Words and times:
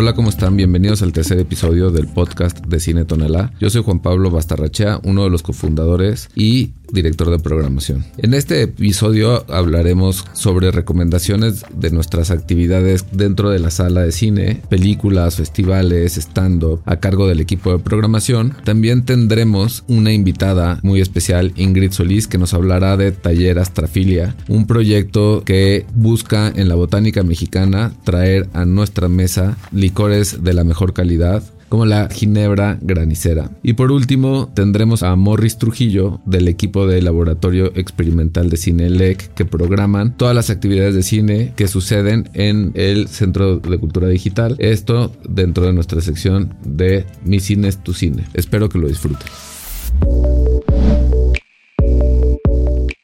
Hola, 0.00 0.14
¿cómo 0.14 0.30
están? 0.30 0.56
Bienvenidos 0.56 1.02
al 1.02 1.12
tercer 1.12 1.38
episodio 1.38 1.90
del 1.90 2.06
podcast 2.06 2.64
de 2.64 2.80
Cine 2.80 3.04
Tonalá. 3.04 3.52
Yo 3.60 3.68
soy 3.68 3.82
Juan 3.82 4.00
Pablo 4.00 4.30
Bastarrachea, 4.30 4.98
uno 5.04 5.24
de 5.24 5.28
los 5.28 5.42
cofundadores 5.42 6.30
y 6.34 6.72
director 6.92 7.30
de 7.30 7.38
programación. 7.38 8.04
En 8.18 8.34
este 8.34 8.62
episodio 8.62 9.44
hablaremos 9.48 10.24
sobre 10.32 10.70
recomendaciones 10.70 11.64
de 11.74 11.90
nuestras 11.90 12.30
actividades 12.30 13.06
dentro 13.12 13.50
de 13.50 13.58
la 13.58 13.70
sala 13.70 14.02
de 14.02 14.12
cine, 14.12 14.62
películas, 14.68 15.36
festivales, 15.36 16.16
stand-up, 16.16 16.80
a 16.84 16.96
cargo 16.96 17.26
del 17.26 17.40
equipo 17.40 17.72
de 17.72 17.78
programación. 17.78 18.54
También 18.64 19.04
tendremos 19.04 19.84
una 19.88 20.12
invitada 20.12 20.80
muy 20.82 21.00
especial, 21.00 21.52
Ingrid 21.56 21.92
Solís, 21.92 22.26
que 22.26 22.38
nos 22.38 22.54
hablará 22.54 22.96
de 22.96 23.12
Taller 23.12 23.58
Astrafilia, 23.58 24.34
un 24.48 24.66
proyecto 24.66 25.42
que 25.44 25.86
busca 25.94 26.52
en 26.54 26.68
la 26.68 26.74
botánica 26.74 27.22
mexicana 27.22 27.92
traer 28.04 28.48
a 28.52 28.64
nuestra 28.64 29.08
mesa 29.08 29.56
licores 29.72 30.42
de 30.42 30.54
la 30.54 30.64
mejor 30.64 30.92
calidad 30.92 31.42
como 31.70 31.86
la 31.86 32.10
Ginebra 32.10 32.78
Granicera. 32.82 33.50
Y 33.62 33.72
por 33.72 33.92
último, 33.92 34.50
tendremos 34.52 35.02
a 35.02 35.16
Morris 35.16 35.56
Trujillo 35.56 36.20
del 36.26 36.48
equipo 36.48 36.86
de 36.86 37.00
Laboratorio 37.00 37.72
Experimental 37.74 38.50
de 38.50 38.58
Cine 38.58 38.90
LEC 38.90 39.32
que 39.34 39.46
programan 39.46 40.16
todas 40.18 40.34
las 40.34 40.50
actividades 40.50 40.94
de 40.94 41.02
cine 41.02 41.54
que 41.56 41.68
suceden 41.68 42.28
en 42.34 42.72
el 42.74 43.08
Centro 43.08 43.60
de 43.60 43.78
Cultura 43.78 44.08
Digital. 44.08 44.56
Esto 44.58 45.12
dentro 45.26 45.64
de 45.64 45.72
nuestra 45.72 46.00
sección 46.02 46.54
de 46.64 47.06
Mi 47.24 47.40
Cine 47.40 47.68
es 47.68 47.82
tu 47.82 47.94
cine. 47.94 48.24
Espero 48.34 48.68
que 48.68 48.78
lo 48.78 48.88
disfruten. 48.88 49.28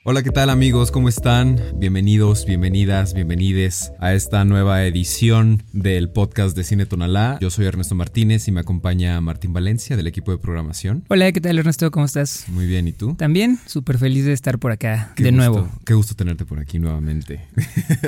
Hola, 0.09 0.23
¿qué 0.23 0.31
tal 0.31 0.51
amigos? 0.51 0.93
¿Cómo 0.93 1.09
están? 1.09 1.61
Bienvenidos, 1.75 2.47
bienvenidas, 2.47 3.13
bienvenides 3.13 3.91
a 3.99 4.15
esta 4.15 4.45
nueva 4.45 4.85
edición 4.85 5.65
del 5.73 6.11
podcast 6.11 6.57
de 6.57 6.63
Cine 6.63 6.87
Tonalá. 6.87 7.39
Yo 7.41 7.51
soy 7.51 7.67
Ernesto 7.67 7.97
Martínez 7.97 8.47
y 8.47 8.53
me 8.53 8.61
acompaña 8.61 9.21
Martín 9.21 9.53
Valencia 9.53 9.97
del 9.97 10.07
equipo 10.07 10.31
de 10.31 10.39
programación. 10.39 11.03
Hola, 11.09 11.33
¿qué 11.33 11.41
tal 11.41 11.59
Ernesto? 11.59 11.91
¿Cómo 11.91 12.07
estás? 12.07 12.45
Muy 12.47 12.67
bien, 12.67 12.87
¿y 12.87 12.93
tú? 12.93 13.17
También, 13.17 13.59
súper 13.67 13.99
feliz 13.99 14.25
de 14.27 14.33
estar 14.33 14.61
por 14.61 14.71
acá 14.71 15.13
Qué 15.17 15.25
de 15.25 15.33
gusto, 15.33 15.51
nuevo. 15.51 15.71
Qué 15.85 15.95
gusto 15.95 16.15
tenerte 16.15 16.45
por 16.45 16.61
aquí 16.61 16.79
nuevamente. 16.79 17.41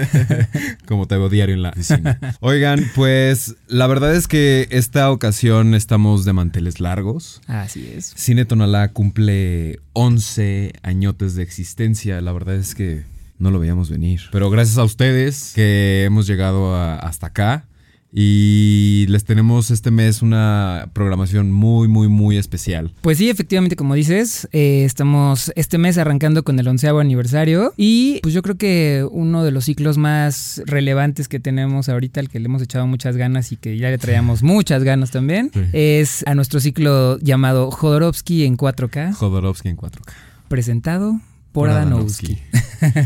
Como 0.86 1.08
te 1.08 1.16
veo 1.16 1.28
diario 1.28 1.56
en 1.56 1.62
la 1.62 1.70
oficina. 1.70 2.20
Oigan, 2.38 2.92
pues 2.94 3.56
la 3.66 3.88
verdad 3.88 4.14
es 4.14 4.28
que 4.28 4.69
esta 4.70 5.10
ocasión 5.10 5.74
estamos 5.74 6.24
de 6.24 6.32
manteles 6.32 6.78
largos. 6.78 7.41
Así 7.48 7.91
es. 7.92 8.12
Cine 8.14 8.44
Tonalá 8.44 8.92
cumple 8.92 9.80
11 10.00 10.74
añotes 10.82 11.34
de 11.34 11.42
existencia. 11.42 12.20
La 12.20 12.30
verdad 12.30 12.54
es 12.54 12.77
que 12.77 13.02
no 13.41 13.50
lo 13.50 13.58
veíamos 13.58 13.91
venir. 13.91 14.20
Pero 14.30 14.48
gracias 14.48 14.78
a 14.78 14.84
ustedes 14.84 15.50
que 15.56 16.04
hemos 16.04 16.28
llegado 16.28 16.77
hasta 16.77 17.27
acá. 17.27 17.67
Y 18.12 19.04
les 19.08 19.24
tenemos 19.24 19.70
este 19.70 19.90
mes 19.90 20.22
una 20.22 20.88
programación 20.94 21.52
muy, 21.52 21.88
muy, 21.88 22.08
muy 22.08 22.38
especial. 22.38 22.92
Pues 23.02 23.18
sí, 23.18 23.28
efectivamente, 23.28 23.76
como 23.76 23.94
dices, 23.94 24.48
eh, 24.52 24.84
estamos 24.84 25.52
este 25.56 25.76
mes 25.76 25.98
arrancando 25.98 26.42
con 26.42 26.58
el 26.58 26.66
onceavo 26.68 27.00
aniversario 27.00 27.74
y 27.76 28.20
pues 28.22 28.32
yo 28.34 28.40
creo 28.42 28.56
que 28.56 29.06
uno 29.10 29.44
de 29.44 29.50
los 29.50 29.66
ciclos 29.66 29.98
más 29.98 30.62
relevantes 30.64 31.28
que 31.28 31.38
tenemos 31.38 31.88
ahorita, 31.90 32.20
al 32.20 32.30
que 32.30 32.40
le 32.40 32.46
hemos 32.46 32.62
echado 32.62 32.86
muchas 32.86 33.16
ganas 33.16 33.52
y 33.52 33.56
que 33.56 33.76
ya 33.76 33.90
le 33.90 33.98
traíamos 33.98 34.42
muchas 34.42 34.84
ganas 34.84 35.10
también, 35.10 35.50
Sí. 35.52 35.60
es 35.72 36.26
a 36.26 36.34
nuestro 36.34 36.60
ciclo 36.60 37.18
llamado 37.18 37.70
Jodorowsky 37.70 38.44
en 38.44 38.56
4K, 38.56 39.12
Jodorowsky 39.12 39.68
en 39.68 39.76
4K. 39.76 40.12
presentado 40.48 41.20
por 41.52 41.70
Adanowski. 41.70 42.38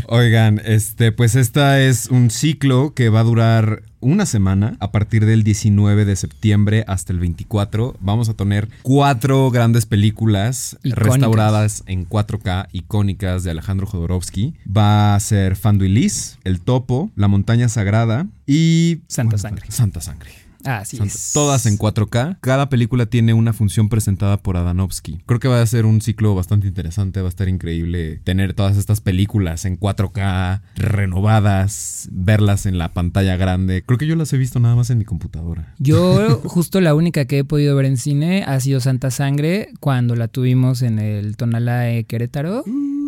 Oigan, 0.07 0.61
este, 0.63 1.11
pues 1.11 1.35
esta 1.35 1.81
es 1.81 2.07
un 2.07 2.29
ciclo 2.29 2.93
que 2.93 3.09
va 3.09 3.21
a 3.21 3.23
durar 3.23 3.83
una 4.03 4.25
semana 4.25 4.75
a 4.79 4.91
partir 4.91 5.25
del 5.25 5.43
19 5.43 6.05
de 6.05 6.15
septiembre 6.15 6.83
hasta 6.87 7.13
el 7.13 7.19
24. 7.19 7.95
Vamos 7.99 8.29
a 8.29 8.33
tener 8.33 8.69
cuatro 8.83 9.49
grandes 9.49 9.85
películas 9.85 10.77
Icónicas. 10.83 11.03
restauradas 11.03 11.83
en 11.87 12.07
4K 12.07 12.67
icónicas 12.71 13.43
de 13.43 13.51
Alejandro 13.51 13.87
Jodorowsky. 13.87 14.53
Va 14.65 15.15
a 15.15 15.19
ser 15.19 15.57
Liz, 15.79 16.37
El 16.43 16.61
Topo, 16.61 17.11
La 17.15 17.27
Montaña 17.27 17.69
Sagrada 17.69 18.27
y 18.45 19.01
Santa 19.07 19.37
bueno, 19.37 19.37
Sangre. 19.37 19.65
Santa 19.69 20.01
Sangre. 20.01 20.42
Así 20.65 20.97
Santa- 20.97 21.13
es. 21.13 21.31
Todas 21.33 21.65
en 21.65 21.77
4K. 21.77 22.37
Cada 22.41 22.69
película 22.69 23.05
tiene 23.05 23.33
una 23.33 23.53
función 23.53 23.89
presentada 23.89 24.37
por 24.37 24.57
Adanovsky. 24.57 25.19
Creo 25.25 25.39
que 25.39 25.47
va 25.47 25.61
a 25.61 25.65
ser 25.65 25.85
un 25.85 26.01
ciclo 26.01 26.35
bastante 26.35 26.67
interesante. 26.67 27.21
Va 27.21 27.27
a 27.27 27.29
estar 27.29 27.49
increíble 27.49 28.21
tener 28.23 28.53
todas 28.53 28.77
estas 28.77 29.01
películas 29.01 29.65
en 29.65 29.77
4K, 29.79 30.61
renovadas, 30.75 32.09
verlas 32.11 32.65
en 32.65 32.77
la 32.77 32.93
pantalla 32.93 33.35
grande. 33.37 33.83
Creo 33.85 33.97
que 33.97 34.07
yo 34.07 34.15
las 34.15 34.31
he 34.33 34.37
visto 34.37 34.59
nada 34.59 34.75
más 34.75 34.89
en 34.89 34.97
mi 34.97 35.05
computadora. 35.05 35.73
Yo 35.79 36.39
justo 36.45 36.81
la 36.81 36.95
única 36.95 37.25
que 37.25 37.39
he 37.39 37.43
podido 37.43 37.75
ver 37.75 37.85
en 37.85 37.97
cine 37.97 38.43
ha 38.45 38.59
sido 38.59 38.79
Santa 38.79 39.11
Sangre 39.11 39.69
cuando 39.79 40.15
la 40.15 40.27
tuvimos 40.27 40.81
en 40.81 40.99
el 40.99 41.37
Tonalae 41.37 42.05
Querétaro. 42.05 42.63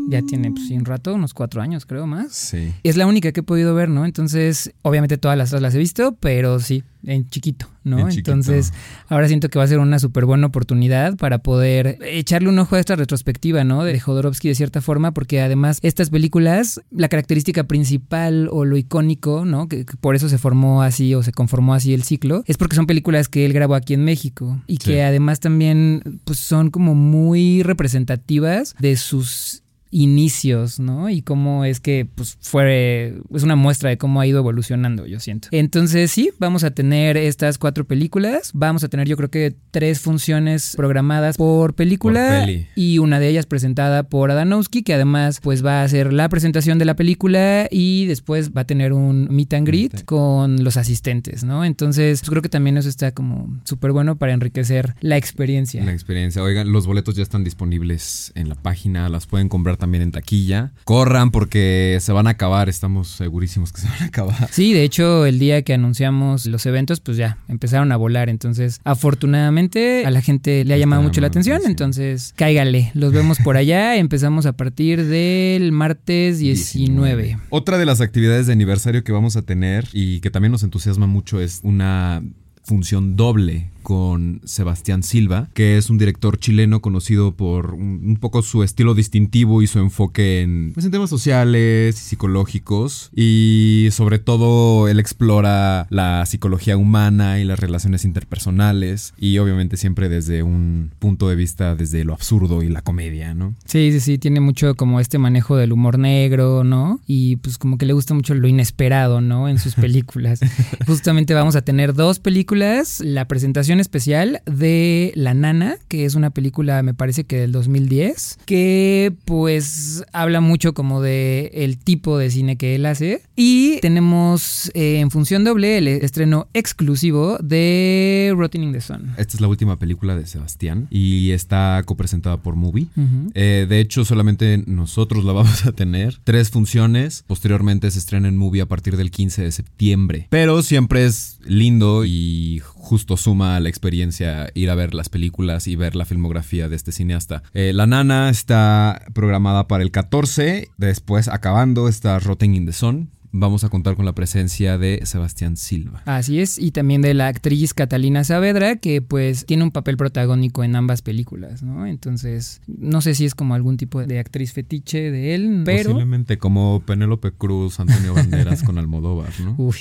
Ya 0.08 0.22
tiene 0.22 0.52
pues, 0.52 0.70
un 0.72 0.86
rato, 0.86 1.14
unos 1.16 1.34
cuatro 1.34 1.62
años 1.62 1.86
creo 1.86 2.06
más. 2.08 2.32
Sí. 2.34 2.74
Es 2.84 2.96
la 2.98 3.08
única 3.08 3.32
que 3.32 3.40
he 3.40 3.44
podido 3.44 3.74
ver, 3.74 3.90
¿no? 3.90 4.06
Entonces, 4.06 4.72
obviamente 4.84 5.18
todas 5.18 5.38
las 5.38 5.50
otras 5.50 5.62
las 5.62 5.76
he 5.76 5.80
visto, 5.80 6.16
pero 6.20 6.60
sí, 6.60 6.84
en 7.04 7.28
chiquito, 7.30 7.68
¿no? 7.84 8.00
En 8.00 8.10
chiquito. 8.10 8.32
Entonces, 8.32 8.72
ahora 9.10 9.28
siento 9.28 9.50
que 9.50 9.58
va 9.60 9.66
a 9.66 9.68
ser 9.68 9.80
una 9.80 9.98
súper 10.00 10.26
buena 10.26 10.48
oportunidad 10.48 11.16
para 11.18 11.40
poder 11.40 11.98
echarle 12.04 12.50
un 12.50 12.60
ojo 12.60 12.76
a 12.76 12.80
esta 12.80 12.96
retrospectiva, 12.96 13.64
¿no? 13.64 13.84
De 13.84 14.00
Jodorowsky 14.00 14.50
de 14.50 14.56
cierta 14.56 14.82
forma, 14.82 15.12
porque 15.14 15.42
además 15.42 15.80
estas 15.82 16.10
películas, 16.10 16.82
la 16.92 17.10
característica 17.10 17.64
principal 17.64 18.48
o 18.52 18.64
lo 18.66 18.78
icónico, 18.78 19.46
¿no? 19.46 19.68
Que, 19.68 19.86
que 19.86 19.98
por 19.98 20.16
eso 20.16 20.30
se 20.30 20.38
formó 20.38 20.82
así 20.84 21.16
o 21.16 21.24
se 21.24 21.32
conformó 21.32 21.74
así 21.74 21.94
el 21.94 22.04
ciclo, 22.04 22.44
es 22.48 22.58
porque 22.58 22.76
son 22.76 22.86
películas 22.88 23.28
que 23.30 23.46
él 23.46 23.54
grabó 23.54 23.76
aquí 23.76 23.94
en 23.96 24.04
México 24.04 24.62
y 24.68 24.74
Sí. 24.78 24.92
que 24.92 25.04
además 25.04 25.40
también 25.40 26.20
pues, 26.26 26.40
son 26.40 26.70
como 26.70 26.94
muy 26.96 27.64
representativas 27.64 28.76
de 28.80 28.96
sus 28.98 29.64
inicios, 29.92 30.80
¿no? 30.80 31.10
Y 31.10 31.22
cómo 31.22 31.66
es 31.66 31.80
que 31.80 32.08
pues 32.14 32.38
fue 32.42 33.18
es 33.34 33.44
una 33.44 33.56
muestra 33.56 33.90
de 33.90 33.98
cómo 33.98 34.20
ha 34.20 34.28
ido 34.28 34.40
evolucionando, 34.40 35.06
yo 35.06 35.20
siento. 35.20 35.48
Entonces, 35.52 36.12
sí, 36.12 36.32
vamos 36.40 36.64
a 36.64 36.72
tener 36.72 37.18
estas 37.18 37.58
cuatro 37.58 37.86
películas, 37.86 38.52
vamos 38.54 38.84
a 38.84 38.90
tener 38.90 39.08
yo 39.08 39.18
creo 39.18 39.30
que 39.30 39.56
tres 39.72 40.02
funciones 40.02 40.74
programadas 40.76 41.38
por 41.38 41.76
película 41.76 42.46
Por 42.46 42.66
y 42.76 43.00
una 43.00 43.20
de 43.20 43.30
ellas 43.30 43.46
presentada 43.46 44.04
por 44.04 44.32
Adanowski, 44.32 44.84
que 44.84 44.94
además 44.94 45.40
pues 45.42 45.66
va 45.66 45.82
a 45.82 45.84
hacer 45.84 46.14
la 46.14 46.30
presentación 46.30 46.80
de 46.80 46.86
la 46.86 46.96
película 46.96 47.68
y 47.72 48.06
después 48.06 48.52
va 48.52 48.62
a 48.62 48.68
tener 48.68 48.94
un 48.94 49.28
meet 49.32 49.54
and 49.54 49.68
greet 49.68 50.06
con 50.06 50.64
los 50.64 50.78
asistentes, 50.78 51.44
¿no? 51.44 51.64
Entonces, 51.66 52.22
pues, 52.22 52.30
creo 52.30 52.42
que 52.42 52.50
también 52.50 52.78
eso 52.78 52.90
está 52.90 53.12
como 53.12 53.60
súper 53.64 53.92
bueno 53.92 54.18
para 54.18 54.34
enriquecer 54.34 54.96
la 55.02 55.18
experiencia. 55.18 55.84
La 55.84 55.94
experiencia. 55.94 56.42
Oigan, 56.44 56.72
los 56.72 56.88
boletos 56.88 57.16
ya 57.16 57.24
están 57.24 57.44
disponibles 57.44 58.32
en 58.36 58.50
la 58.50 58.56
página. 58.56 59.10
Las 59.10 59.26
pueden 59.26 59.50
comprar 59.50 59.75
también 59.78 60.04
en 60.04 60.12
taquilla. 60.12 60.72
Corran 60.84 61.32
porque 61.32 61.98
se 62.02 62.12
van 62.12 62.28
a 62.28 62.32
acabar. 62.32 62.70
Estamos 62.70 63.10
segurísimos 63.10 63.72
que 63.72 63.82
se 63.82 63.88
van 63.88 64.04
a 64.04 64.06
acabar. 64.06 64.50
Sí, 64.52 64.74
de 64.74 64.84
hecho, 64.84 65.26
el 65.26 65.40
día 65.40 65.62
que 65.64 65.74
anunciamos 65.74 66.46
los 66.46 66.66
eventos, 66.66 67.00
pues 67.00 67.18
ya 67.18 67.38
empezaron 67.48 67.92
a 67.92 67.98
volar. 67.98 68.30
Entonces, 68.30 68.80
afortunadamente, 68.84 70.06
a 70.06 70.12
la 70.12 70.22
gente 70.22 70.64
le 70.66 70.74
ha 70.74 70.78
llamado 70.78 71.02
mucho 71.02 71.22
la 71.22 71.28
atención. 71.28 71.56
atención. 71.56 71.72
Entonces, 71.72 72.34
cáigale. 72.36 72.92
Los 72.94 73.14
vemos 73.14 73.38
por 73.40 73.58
allá. 73.58 73.96
Empezamos 73.98 74.46
a 74.46 74.54
partir 74.54 75.06
del 75.06 75.72
martes 75.72 76.40
19. 76.40 77.38
Otra 77.50 77.78
de 77.78 77.86
las 77.86 78.02
actividades 78.02 78.48
de 78.48 78.54
aniversario 78.54 79.04
que 79.04 79.12
vamos 79.12 79.36
a 79.36 79.42
tener 79.42 79.88
y 79.94 80.20
que 80.22 80.30
también 80.30 80.52
nos 80.52 80.64
entusiasma 80.64 81.08
mucho 81.08 81.40
es 81.40 81.60
una 81.64 82.24
función 82.64 83.16
doble 83.16 83.70
con 83.86 84.42
Sebastián 84.46 85.04
Silva, 85.04 85.48
que 85.54 85.78
es 85.78 85.92
un 85.92 86.00
director 86.00 86.40
chileno 86.40 86.82
conocido 86.82 87.36
por 87.36 87.76
un, 87.76 88.18
poco 88.20 88.42
su 88.42 88.64
estilo 88.64 88.96
distintivo 88.96 89.62
y 89.62 89.68
su 89.68 89.78
enfoque 89.78 90.42
en, 90.42 90.72
pues, 90.74 90.88
en 90.88 90.92
temas 90.92 91.12
sociales 91.12 91.96
y 91.96 92.04
psicológicos. 92.04 93.12
Y 93.16 93.90
sobre 93.92 94.18
todo 94.18 94.88
él 94.88 95.00
explora 95.00 95.86
la 95.92 96.26
psicología 96.26 96.78
humana 96.78 97.40
y 97.40 97.44
las 97.44 97.60
relaciones 97.60 98.06
interpersonales. 98.06 99.14
Y 99.20 99.38
obviamente 99.38 99.78
siempre 99.78 100.10
desde 100.10 100.42
un 100.42 100.90
punto 100.98 101.30
de 101.30 101.36
vista 101.36 101.76
desde 101.76 102.04
lo 102.06 102.14
absurdo 102.14 102.64
y 102.64 102.70
la 102.70 102.82
comedia, 102.82 103.36
¿no? 103.36 103.54
Sí, 103.66 103.92
sí, 103.92 104.00
sí, 104.00 104.18
tiene 104.18 104.40
mucho 104.40 104.74
como 104.74 105.00
este 105.00 105.20
manejo 105.20 105.58
del 105.58 105.74
humor 105.74 106.00
negro, 106.00 106.64
¿no? 106.64 107.02
Y 107.06 107.36
pues 107.36 107.60
como 107.60 107.78
que 107.78 107.86
le 107.86 107.94
gusta 107.94 108.16
mucho 108.16 108.34
lo 108.34 108.48
inesperado, 108.48 109.22
¿no? 109.22 109.48
En 109.48 109.60
sus 109.60 109.76
películas. 109.86 110.40
Justamente 110.88 111.36
vamos 111.36 111.56
a 111.56 111.62
tener 111.62 111.94
dos 111.94 112.18
películas. 112.18 113.00
La 113.02 113.28
presentación 113.28 113.75
especial 113.80 114.42
de 114.46 115.12
La 115.16 115.34
Nana, 115.34 115.78
que 115.88 116.06
es 116.06 116.16
una 116.16 116.30
película, 116.30 116.82
me 116.84 116.94
parece 116.94 117.24
que 117.24 117.38
del 117.38 117.52
2010, 117.52 118.40
que 118.46 119.14
pues 119.26 120.04
habla 120.14 120.42
mucho 120.42 120.74
como 120.74 121.02
de 121.02 121.52
el 121.54 121.78
tipo 121.78 122.18
de 122.18 122.30
cine 122.30 122.56
que 122.56 122.76
él 122.76 122.86
hace. 122.86 123.22
Y 123.36 123.80
tenemos 123.82 124.72
eh, 124.74 125.00
en 125.00 125.12
función 125.12 125.44
doble 125.44 125.78
el 125.78 125.88
estreno 125.88 126.48
exclusivo 126.54 127.38
de 127.42 128.34
Rotting 128.36 128.64
in 128.64 128.74
the 128.74 128.82
Sun. 128.82 129.14
Esta 129.18 129.38
es 129.38 129.42
la 129.42 129.48
última 129.48 129.78
película 129.78 130.16
de 130.16 130.26
Sebastián 130.26 130.88
y 130.90 131.32
está 131.32 131.82
copresentada 131.86 132.38
por 132.38 132.56
Movie. 132.56 132.88
Eh, 133.34 133.66
de 133.68 133.80
hecho, 133.80 134.06
solamente 134.06 134.64
nosotros 134.66 135.24
la 135.24 135.34
vamos 135.34 135.66
a 135.66 135.72
tener. 135.72 136.20
Tres 136.24 136.50
funciones. 136.50 137.24
Posteriormente 137.28 137.90
se 137.92 138.00
estrena 138.00 138.28
en 138.28 138.38
Movie 138.38 138.62
a 138.62 138.66
partir 138.66 138.98
del 138.98 139.12
15 139.12 139.44
de 139.44 139.52
septiembre. 139.52 140.28
Pero 140.30 140.62
siempre 140.62 141.06
es 141.06 141.35
lindo 141.46 142.06
y 142.06 142.62
justo 142.64 143.18
suma 143.18 143.56
a 143.56 143.60
la 143.60 143.70
experiencia 143.70 144.50
ir 144.54 144.70
a 144.70 144.76
ver 144.76 144.94
las 144.94 145.10
películas 145.10 145.68
y 145.68 145.76
ver 145.76 145.96
la 145.96 146.06
filmografía 146.06 146.70
de 146.70 146.76
este 146.76 146.92
cineasta. 146.92 147.44
Eh, 147.54 147.72
la 147.74 147.88
Nana 147.88 148.30
está 148.30 149.02
programada 149.14 149.68
para 149.68 149.84
el 149.84 149.92
14, 149.92 150.70
después 150.78 151.28
acabando 151.28 151.88
está 151.88 152.20
Rotting 152.20 152.56
in 152.56 152.66
the 152.66 152.74
Sun, 152.74 153.10
vamos 153.38 153.64
a 153.64 153.70
contar 153.70 153.96
con 153.96 154.06
la 154.06 154.14
presencia 154.14 154.78
de 154.78 155.02
Sebastián 155.04 155.58
Silva. 155.58 156.02
Así 156.06 156.40
es, 156.40 156.58
y 156.58 156.72
también 156.72 157.02
de 157.02 157.14
la 157.14 157.28
actriz 157.28 157.74
Catalina 157.74 158.24
Saavedra, 158.24 158.78
que 158.78 159.02
pues 159.02 159.46
tiene 159.46 159.64
un 159.64 159.72
papel 159.72 159.98
protagónico 159.98 160.64
en 160.64 160.76
ambas 160.76 161.02
películas, 161.02 161.62
¿no? 161.62 161.86
Entonces, 161.86 162.62
no 162.68 163.02
sé 163.02 163.14
si 163.14 163.26
es 163.26 163.36
como 163.36 163.54
algún 163.54 163.78
tipo 163.78 164.04
de 164.06 164.20
actriz 164.20 164.54
fetiche 164.54 165.12
de 165.12 165.36
él, 165.36 165.64
pero... 165.66 165.90
Posiblemente 165.90 166.38
como 166.38 166.82
Penélope 166.86 167.32
Cruz, 167.32 167.80
Antonio 167.80 168.14
Banderas 168.14 168.64
con 168.64 168.78
Almodóvar, 168.78 169.32
¿no? 169.44 169.56
Uy. 169.58 169.76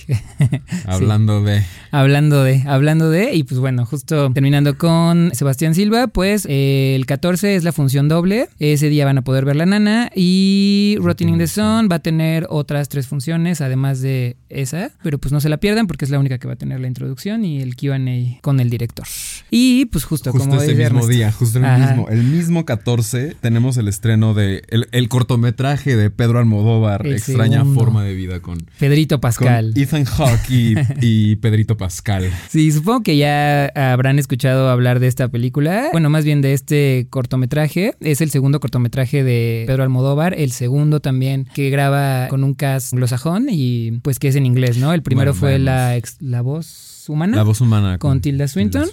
hablando 0.86 1.42
de... 1.42 1.62
Hablando 1.92 2.42
de, 2.42 2.62
hablando 2.66 3.10
de, 3.10 3.34
y 3.34 3.44
pues 3.44 3.60
bueno, 3.60 3.86
justo 3.86 4.32
terminando 4.32 4.76
con 4.76 5.30
Sebastián 5.32 5.74
Silva, 5.74 6.08
pues 6.08 6.46
eh, 6.50 6.94
el 6.96 7.06
14 7.06 7.54
es 7.54 7.62
la 7.62 7.72
función 7.72 8.08
doble, 8.08 8.48
ese 8.58 8.88
día 8.88 9.04
van 9.04 9.18
a 9.18 9.22
poder 9.22 9.44
ver 9.44 9.56
la 9.56 9.66
nana 9.66 10.10
y 10.14 10.96
Rotting 11.00 11.28
in 11.28 11.38
the 11.38 11.46
Sun 11.46 11.88
va 11.90 11.96
a 11.96 12.00
tener 12.00 12.46
otras 12.50 12.88
tres 12.88 13.06
funciones 13.06 13.43
además 13.60 14.00
de 14.00 14.36
esa, 14.48 14.90
pero 15.02 15.18
pues 15.18 15.32
no 15.32 15.40
se 15.40 15.48
la 15.48 15.58
pierdan 15.58 15.86
porque 15.86 16.04
es 16.04 16.10
la 16.10 16.18
única 16.18 16.38
que 16.38 16.46
va 16.46 16.54
a 16.54 16.56
tener 16.56 16.80
la 16.80 16.86
introducción 16.86 17.44
y 17.44 17.60
el 17.60 17.76
QA 17.76 17.94
con 18.40 18.60
el 18.60 18.70
director. 18.70 19.06
Y 19.50 19.86
pues 19.86 20.04
justo, 20.04 20.32
justo 20.32 20.48
como 20.48 20.60
ese 20.60 20.74
mismo 20.74 21.06
día, 21.06 21.30
justo 21.30 21.58
el 21.58 21.80
mismo, 21.80 22.08
el 22.08 22.22
mismo 22.24 22.64
14 22.64 23.36
tenemos 23.40 23.76
el 23.76 23.88
estreno 23.88 24.34
de 24.34 24.62
el, 24.68 25.08
cortometraje 25.08 25.96
de 25.96 26.10
Pedro 26.10 26.38
Almodóvar, 26.38 27.06
Extraña 27.06 27.64
forma 27.64 28.02
de 28.02 28.14
vida 28.14 28.40
con 28.40 28.66
Pedrito 28.78 29.20
Pascal. 29.20 29.72
Ethan 29.76 30.04
Hawke 30.04 30.50
y, 31.00 31.36
Pedrito 31.36 31.76
Pascal. 31.76 32.30
Sí, 32.48 32.72
supongo 32.72 33.02
que 33.02 33.16
ya 33.16 33.66
habrán 33.74 34.18
escuchado 34.18 34.70
hablar 34.70 35.00
de 35.00 35.08
esta 35.08 35.28
película, 35.28 35.88
bueno, 35.92 36.10
más 36.10 36.24
bien 36.24 36.40
de 36.40 36.54
este 36.54 37.06
cortometraje. 37.10 37.94
Es 38.00 38.20
el 38.20 38.30
segundo 38.30 38.60
cortometraje 38.60 39.22
de 39.22 39.64
Pedro 39.66 39.82
Almodóvar, 39.82 40.34
el 40.34 40.52
segundo 40.52 41.00
también 41.00 41.46
que 41.54 41.70
graba 41.70 42.28
con 42.28 42.44
un 42.44 42.54
cast 42.54 42.92
anglosajón 42.92 43.33
y 43.48 44.00
pues 44.02 44.18
que 44.18 44.28
es 44.28 44.36
en 44.36 44.46
inglés, 44.46 44.78
¿no? 44.78 44.92
El 44.92 45.02
primero 45.02 45.34
fue 45.34 45.58
la, 45.58 45.98
la 46.20 46.40
voz 46.42 46.94
humana. 47.08 47.36
La 47.36 47.42
voz 47.42 47.60
humana. 47.60 47.98
Con, 47.98 48.20
Tilda, 48.20 48.48
Swinton, 48.48 48.88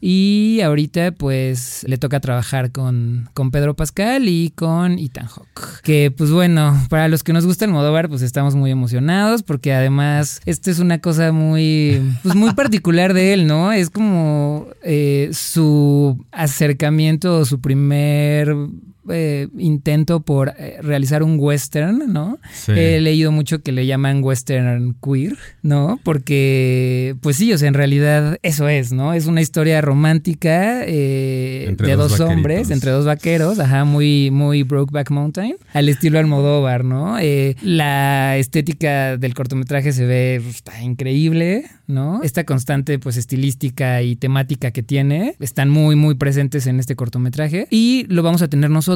Y 0.00 0.60
ahorita 0.62 1.12
pues 1.12 1.84
le 1.86 1.98
toca 1.98 2.20
trabajar 2.20 2.72
con, 2.72 3.28
con 3.34 3.50
Pedro 3.50 3.74
Pascal 3.74 4.28
y 4.28 4.50
con 4.50 4.98
Ethan 4.98 5.26
Hawke. 5.26 5.82
Que 5.82 6.10
pues 6.10 6.30
bueno, 6.30 6.86
para 6.88 7.08
los 7.08 7.22
que 7.22 7.32
nos 7.32 7.46
gusta 7.46 7.64
el 7.64 7.70
Modóvar 7.70 8.08
pues 8.08 8.22
estamos 8.22 8.54
muy 8.54 8.70
emocionados 8.70 9.42
porque 9.42 9.72
además 9.72 10.40
esto 10.46 10.70
es 10.70 10.78
una 10.78 10.98
cosa 10.98 11.32
muy, 11.32 12.00
pues 12.22 12.34
muy 12.34 12.52
particular 12.54 13.14
de 13.14 13.32
él, 13.32 13.46
¿no? 13.46 13.72
Es 13.72 13.90
como 13.90 14.68
eh, 14.82 15.30
su 15.32 16.24
acercamiento, 16.32 17.44
su 17.44 17.60
primer 17.60 18.54
eh, 19.08 19.48
intento 19.58 20.20
por 20.20 20.54
eh, 20.56 20.78
realizar 20.80 21.24
un 21.24 21.36
western, 21.36 22.12
¿no? 22.12 22.38
He 22.68 23.00
leído 23.00 23.32
mucho 23.32 23.60
que 23.60 23.72
le 23.72 23.84
llaman 23.84 24.22
western 24.22 24.94
queer, 25.02 25.36
¿no? 25.62 25.98
Porque, 26.04 27.16
pues 27.20 27.36
sí, 27.36 27.52
o 27.52 27.58
sea, 27.58 27.66
en 27.66 27.74
realidad 27.74 28.38
eso 28.42 28.68
es, 28.68 28.92
¿no? 28.92 29.12
Es 29.12 29.26
una 29.26 29.40
historia 29.40 29.80
romántica 29.80 30.84
eh, 30.86 31.74
de 31.76 31.96
dos, 31.96 32.20
hombres, 32.20 32.70
entre 32.70 32.92
dos 32.92 33.04
vaqueros, 33.04 33.58
ajá, 33.58 33.84
muy, 33.84 34.30
muy 34.30 34.62
Brokeback 34.62 35.10
Mountain, 35.10 35.56
al 35.72 35.88
estilo 35.88 36.20
Almodóvar, 36.20 36.84
¿no? 36.84 37.16
la 37.62 38.36
estética 38.36 39.16
del 39.16 39.34
cortometraje 39.34 39.92
se 39.92 40.06
ve, 40.06 40.40
pues, 40.42 40.56
está 40.56 40.80
increíble, 40.82 41.64
¿no? 41.86 42.22
Esta 42.22 42.44
constante, 42.44 42.98
pues, 42.98 43.16
estilística 43.16 44.02
y 44.02 44.16
temática 44.16 44.70
que 44.70 44.82
tiene, 44.82 45.34
están 45.40 45.70
muy, 45.70 45.96
muy 45.96 46.14
presentes 46.14 46.66
en 46.66 46.78
este 46.78 46.94
cortometraje 46.96 47.66
y 47.70 48.06
lo 48.08 48.22
vamos 48.22 48.42
a 48.42 48.48
tener 48.48 48.70
nosotros 48.70 48.91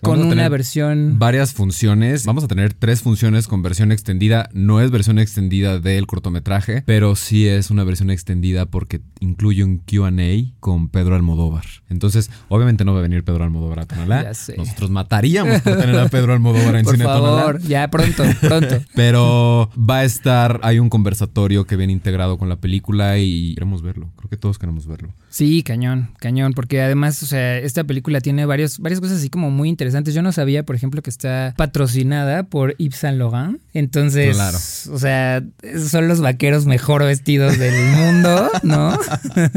con 0.00 0.22
una 0.22 0.48
versión. 0.48 1.18
Varias 1.18 1.52
funciones. 1.52 2.24
Vamos 2.26 2.44
a 2.44 2.48
tener 2.48 2.74
tres 2.74 3.02
funciones 3.02 3.48
con 3.48 3.62
versión 3.62 3.92
extendida. 3.92 4.48
No 4.52 4.80
es 4.80 4.90
versión 4.90 5.18
extendida 5.18 5.78
del 5.78 6.06
cortometraje, 6.06 6.82
pero 6.86 7.16
sí 7.16 7.48
es 7.48 7.70
una 7.70 7.84
versión 7.84 8.10
extendida 8.10 8.66
porque 8.66 9.00
incluye 9.20 9.64
un 9.64 9.78
QA 9.78 10.12
con 10.60 10.88
Pedro 10.88 11.14
Almodóvar. 11.14 11.64
Entonces, 11.88 12.30
obviamente 12.48 12.84
no 12.84 12.92
va 12.92 13.00
a 13.00 13.02
venir 13.02 13.24
Pedro 13.24 13.44
Almodóvar 13.44 13.80
a 13.80 13.86
Tonalá. 13.86 14.32
Nosotros 14.56 14.90
mataríamos 14.90 15.60
por 15.62 15.76
tener 15.76 15.98
a 15.98 16.08
Pedro 16.08 16.32
Almodóvar 16.32 16.76
en 16.76 16.84
por 16.84 16.94
Cine 16.94 17.04
favor, 17.04 17.60
ya 17.62 17.88
pronto, 17.88 18.24
pronto. 18.40 18.76
Pero 18.94 19.70
va 19.78 19.98
a 19.98 20.04
estar, 20.04 20.60
hay 20.62 20.78
un 20.78 20.88
conversatorio 20.88 21.66
que 21.66 21.76
viene 21.76 21.92
integrado 21.92 22.38
con 22.38 22.48
la 22.48 22.56
película 22.56 23.18
y 23.18 23.54
queremos 23.54 23.82
verlo. 23.82 24.10
Creo 24.16 24.28
que 24.30 24.36
todos 24.36 24.58
queremos 24.58 24.86
verlo. 24.86 25.14
Sí, 25.28 25.62
cañón, 25.62 26.10
cañón, 26.18 26.52
porque 26.52 26.82
además, 26.82 27.22
o 27.22 27.26
sea, 27.26 27.58
esta 27.58 27.84
película 27.84 28.20
tiene 28.20 28.44
varios, 28.46 28.78
varias 28.78 29.00
cosas 29.00 29.24
como 29.32 29.50
muy 29.50 29.68
interesantes. 29.68 30.14
Yo 30.14 30.22
no 30.22 30.30
sabía, 30.30 30.64
por 30.64 30.76
ejemplo, 30.76 31.02
que 31.02 31.10
está 31.10 31.54
patrocinada 31.56 32.44
por 32.44 32.76
Yves 32.76 32.98
Saint 32.98 33.18
Laurent. 33.18 33.60
Entonces, 33.74 34.86
o 34.92 34.98
sea, 34.98 35.42
son 35.88 36.06
los 36.06 36.20
vaqueros 36.20 36.66
mejor 36.66 37.02
vestidos 37.02 37.58
del 37.58 37.74
mundo, 37.96 38.48
¿no? 38.62 38.96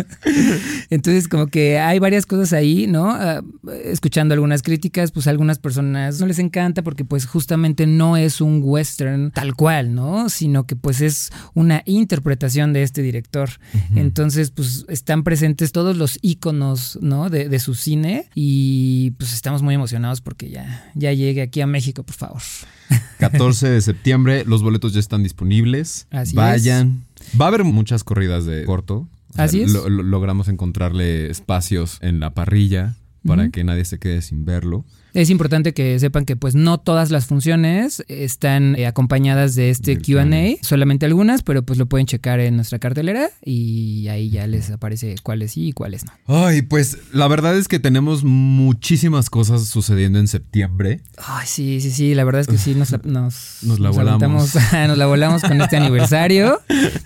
Entonces, 0.90 1.28
como 1.28 1.48
que 1.48 1.78
hay 1.78 2.00
varias 2.00 2.26
cosas 2.26 2.54
ahí, 2.54 2.88
¿no? 2.88 3.12
Ah, 3.12 3.44
escuchando 3.84 4.34
algunas 4.34 4.64
críticas, 4.64 5.12
pues 5.12 5.28
a 5.28 5.30
algunas 5.30 5.60
personas 5.60 6.20
no 6.20 6.26
les 6.26 6.40
encanta 6.40 6.82
porque 6.82 7.06
pues 7.06 7.28
justamente 7.28 7.86
no 7.86 8.18
es 8.18 8.42
un 8.42 8.62
western 8.64 9.32
tal 9.32 9.54
cual, 9.56 9.94
¿no? 9.94 10.30
Sino 10.30 10.66
que 10.66 10.76
pues 10.76 11.02
es 11.02 11.32
una 11.54 11.84
interpretación 11.86 12.74
de 12.74 12.84
este 12.84 13.02
director. 13.02 13.50
Entonces, 13.96 14.52
pues 14.52 14.86
están 14.88 15.24
presentes 15.24 15.72
todos 15.72 15.98
los 15.98 16.18
iconos, 16.22 16.98
¿no? 17.02 17.30
De, 17.30 17.56
su 17.56 17.74
cine 17.74 18.28
y 18.36 19.12
pues 19.12 19.34
estamos 19.34 19.62
muy 19.66 19.76
emocionados 19.76 20.22
porque 20.22 20.50
ya, 20.50 20.90
ya 20.96 21.12
llegue 21.12 21.42
aquí 21.42 21.60
a 21.60 21.68
México, 21.68 22.04
por 22.04 22.16
favor. 22.16 22.42
14 23.20 23.70
de 23.70 23.82
septiembre, 23.82 24.46
los 24.46 24.64
boletos 24.64 24.94
ya 24.94 25.00
están 25.00 25.24
disponibles. 25.24 26.08
Así 26.12 26.36
Vayan. 26.36 27.04
Va 27.40 27.46
a 27.46 27.48
haber 27.50 27.66
muchas 27.66 28.04
corridas 28.04 28.46
de 28.46 28.64
corto. 28.64 29.08
Así 29.36 29.62
es. 29.62 29.72
logramos 29.72 30.48
encontrarle 30.48 31.30
espacios 31.30 31.98
en 32.02 32.22
la 32.22 32.34
parrilla 32.34 32.96
para 33.26 33.50
que 33.50 33.64
nadie 33.64 33.84
se 33.84 34.00
quede 34.00 34.22
sin 34.22 34.46
verlo. 34.46 34.86
Es 35.16 35.30
importante 35.30 35.74
que 35.74 35.98
sepan 35.98 36.26
que 36.26 36.36
pues 36.36 36.56
no 36.56 36.78
todas 36.78 37.10
las 37.10 37.26
funciones 37.26 38.04
están 38.10 38.76
eh, 38.76 38.86
acompañadas 38.86 39.56
de 39.56 39.70
este 39.70 39.98
QA, 39.98 40.26
solamente 40.62 41.06
algunas, 41.06 41.42
pero 41.42 41.64
pues 41.64 41.80
lo 41.80 41.86
pueden 41.86 42.06
checar 42.06 42.42
en 42.42 42.58
nuestra 42.58 42.80
cartelera 42.80 43.30
y 43.42 44.10
ahí 44.10 44.30
ya 44.30 44.46
les 44.46 44.72
aparece 44.72 45.16
cuáles 45.24 45.54
sí 45.54 45.70
y 45.70 45.72
cuáles 45.72 46.04
no. 46.04 46.12
Ay, 46.28 46.64
pues 46.64 46.98
la 47.14 47.30
verdad 47.30 47.58
es 47.58 47.70
que 47.70 47.80
tenemos 47.80 48.26
muchísimas 48.26 49.30
cosas 49.30 49.66
sucediendo 49.68 50.20
en 50.20 50.28
septiembre. 50.28 51.00
Ay, 51.26 51.48
sí, 51.48 51.80
sí, 51.80 51.92
sí, 51.92 52.14
la 52.14 52.26
verdad 52.26 52.42
es 52.42 52.48
que 52.48 52.58
sí, 52.58 52.76
nos, 52.76 52.92
nos, 53.06 53.60
nos 53.64 53.80
la 53.80 53.92
volamos. 53.92 54.54
nos 54.74 54.98
la 54.98 55.06
volamos 55.06 55.44
con 55.44 55.62
este 55.62 55.78
aniversario. 55.78 56.60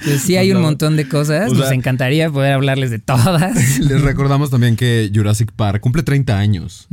Pues 0.03 0.23
sí 0.23 0.35
hay 0.35 0.51
un 0.51 0.63
montón 0.63 0.97
de 0.97 1.07
cosas, 1.07 1.53
nos 1.53 1.71
encantaría 1.71 2.27
poder 2.31 2.53
hablarles 2.53 2.89
de 2.89 2.97
todas. 2.97 3.79
Les 3.79 4.01
recordamos 4.01 4.49
también 4.49 4.75
que 4.75 5.11
Jurassic 5.13 5.51
Park 5.51 5.79
cumple 5.81 6.01
30 6.01 6.39
años. 6.39 6.87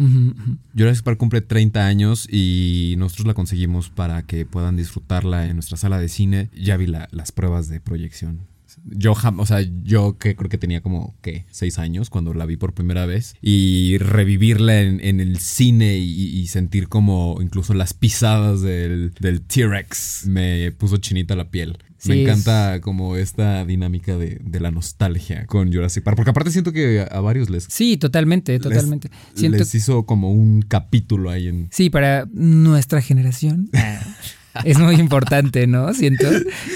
Jurassic 0.76 1.05
Park 1.06 1.18
cumple 1.18 1.40
30 1.40 1.86
años 1.86 2.26
y 2.28 2.96
nosotros 2.98 3.28
la 3.28 3.34
conseguimos 3.34 3.90
para 3.90 4.26
que 4.26 4.44
puedan 4.44 4.76
disfrutarla 4.76 5.46
en 5.46 5.54
nuestra 5.54 5.76
sala 5.76 6.00
de 6.00 6.08
cine. 6.08 6.50
Ya 6.52 6.76
vi 6.76 6.88
las 6.88 7.30
pruebas 7.30 7.68
de 7.68 7.80
proyección. 7.80 8.40
Yo, 8.85 9.12
o 9.12 9.47
sea, 9.47 9.66
yo 9.83 10.16
que 10.18 10.37
creo 10.37 10.49
que 10.49 10.59
tenía 10.59 10.80
como, 10.80 11.16
¿qué? 11.21 11.47
Seis 11.50 11.78
años 11.78 12.11
cuando 12.11 12.35
la 12.35 12.47
vi 12.47 12.56
por 12.56 12.73
primera 12.73 13.06
vez. 13.06 13.35
Y 13.40 13.99
revivirla 13.99 14.80
en, 14.80 15.21
el 15.21 15.38
cine 15.38 15.97
y, 15.99 16.47
sentir 16.47 16.88
como 16.88 17.38
incluso 17.40 17.75
las 17.75 17.92
pisadas 17.92 18.62
del, 18.62 19.12
del 19.21 19.42
T-Rex 19.42 20.26
me 20.26 20.71
puso 20.73 20.99
chinita 20.99 21.35
la 21.35 21.50
piel 21.50 21.78
me 22.09 22.23
encanta 22.23 22.80
como 22.80 23.16
esta 23.16 23.64
dinámica 23.64 24.16
de, 24.16 24.40
la 24.61 24.71
nostalgia 24.71 25.47
con 25.47 25.73
Jurassic 25.73 26.02
Park. 26.02 26.16
Porque 26.16 26.30
aparte 26.30 26.50
siento 26.50 26.73
que 26.73 27.06
a, 27.09 27.21
varios 27.21 27.50
les. 27.50 27.64
Sí, 27.68 27.97
totalmente, 27.97 28.59
totalmente. 28.59 29.11
Les, 29.37 29.75
hizo 29.75 30.04
como 30.04 30.33
un 30.33 30.62
capítulo 30.62 31.30
ahí 31.30 31.49
en. 31.49 31.68
Sí, 31.71 31.90
para 31.90 32.26
nuestra 32.33 33.00
generación. 33.00 33.71
es 34.64 34.78
muy 34.78 34.96
importante, 34.96 35.66
¿no? 35.66 35.92
Siento. 35.94 36.26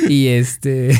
Y 0.08 0.28
este. 0.28 0.90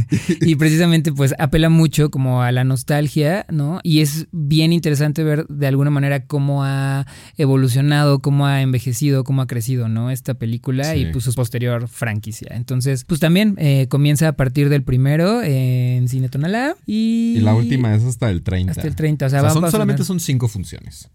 y 0.40 0.54
precisamente, 0.56 1.12
pues 1.12 1.34
apela 1.38 1.68
mucho 1.68 2.10
como 2.10 2.42
a 2.42 2.52
la 2.52 2.64
nostalgia, 2.64 3.46
¿no? 3.50 3.80
Y 3.82 4.00
es 4.00 4.26
bien 4.32 4.72
interesante 4.72 5.22
ver 5.24 5.46
de 5.48 5.66
alguna 5.66 5.90
manera 5.90 6.24
cómo 6.26 6.64
ha 6.64 7.06
evolucionado, 7.36 8.20
cómo 8.20 8.46
ha 8.46 8.62
envejecido, 8.62 9.24
cómo 9.24 9.42
ha 9.42 9.46
crecido, 9.46 9.88
¿no? 9.88 10.10
Esta 10.10 10.34
película 10.34 10.94
y 10.96 11.06
pues 11.12 11.24
su 11.24 11.34
posterior 11.34 11.88
franquicia. 11.88 12.48
Entonces, 12.52 13.04
pues 13.04 13.20
también 13.20 13.54
eh, 13.58 13.86
comienza 13.88 14.28
a 14.28 14.32
partir 14.32 14.68
del 14.68 14.82
primero 14.82 15.42
en 15.42 16.08
Cine 16.08 16.28
Tonalá 16.28 16.76
y. 16.86 17.34
Y 17.36 17.40
la 17.40 17.54
última 17.54 17.94
es 17.94 18.04
hasta 18.04 18.30
el 18.30 18.42
30. 18.42 18.72
Hasta 18.72 18.86
el 18.86 18.94
30. 18.94 19.26
O 19.26 19.30
sea, 19.30 19.40
O 19.40 19.42
sea, 19.42 19.50
son- 19.52 19.70
solamente 19.70 20.04
son 20.04 20.20
cinco 20.20 20.48
funciones. 20.48 21.08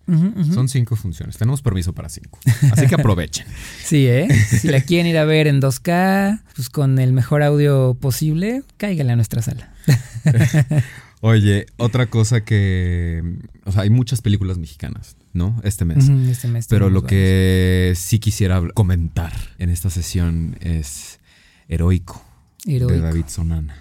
Son 0.54 0.68
cinco 0.68 0.96
funciones. 0.96 1.38
Tenemos 1.38 1.62
permiso 1.62 1.94
para 1.94 2.10
cinco. 2.10 2.40
Así 2.72 2.88
que 2.88 2.96
aprovechen. 2.96 3.46
Sí, 3.86 4.08
¿eh? 4.08 4.28
Si 4.34 4.68
la 4.68 4.82
quieren 4.82 5.06
ir 5.08 5.15
a 5.18 5.26
ver 5.26 5.48
en 5.48 5.62
2K, 5.62 6.42
pues 6.56 6.70
con 6.70 7.00
el 7.00 7.14
mejor 7.14 7.44
audio 7.44 7.96
posible, 8.00 8.64
cáigale 8.78 9.12
a 9.14 9.16
nuestra 9.16 9.42
sala. 9.42 9.74
Oye, 11.22 11.66
otra 11.78 12.06
cosa 12.08 12.42
que. 12.44 13.24
O 13.66 13.72
sea, 13.72 13.82
hay 13.84 13.90
muchas 13.90 14.22
películas 14.22 14.58
mexicanas, 14.58 15.16
¿no? 15.34 15.60
Este 15.64 15.86
mes. 15.86 16.08
Este 16.30 16.48
mes 16.48 16.68
Pero 16.70 16.90
lo 16.90 17.04
que 17.04 17.94
sí 17.96 18.20
quisiera 18.20 18.62
comentar 18.74 19.34
en 19.58 19.70
esta 19.70 19.90
sesión 19.90 20.58
es 20.60 21.20
Heroico, 21.68 22.24
de 22.66 23.00
David 23.02 23.26
Sonana. 23.28 23.76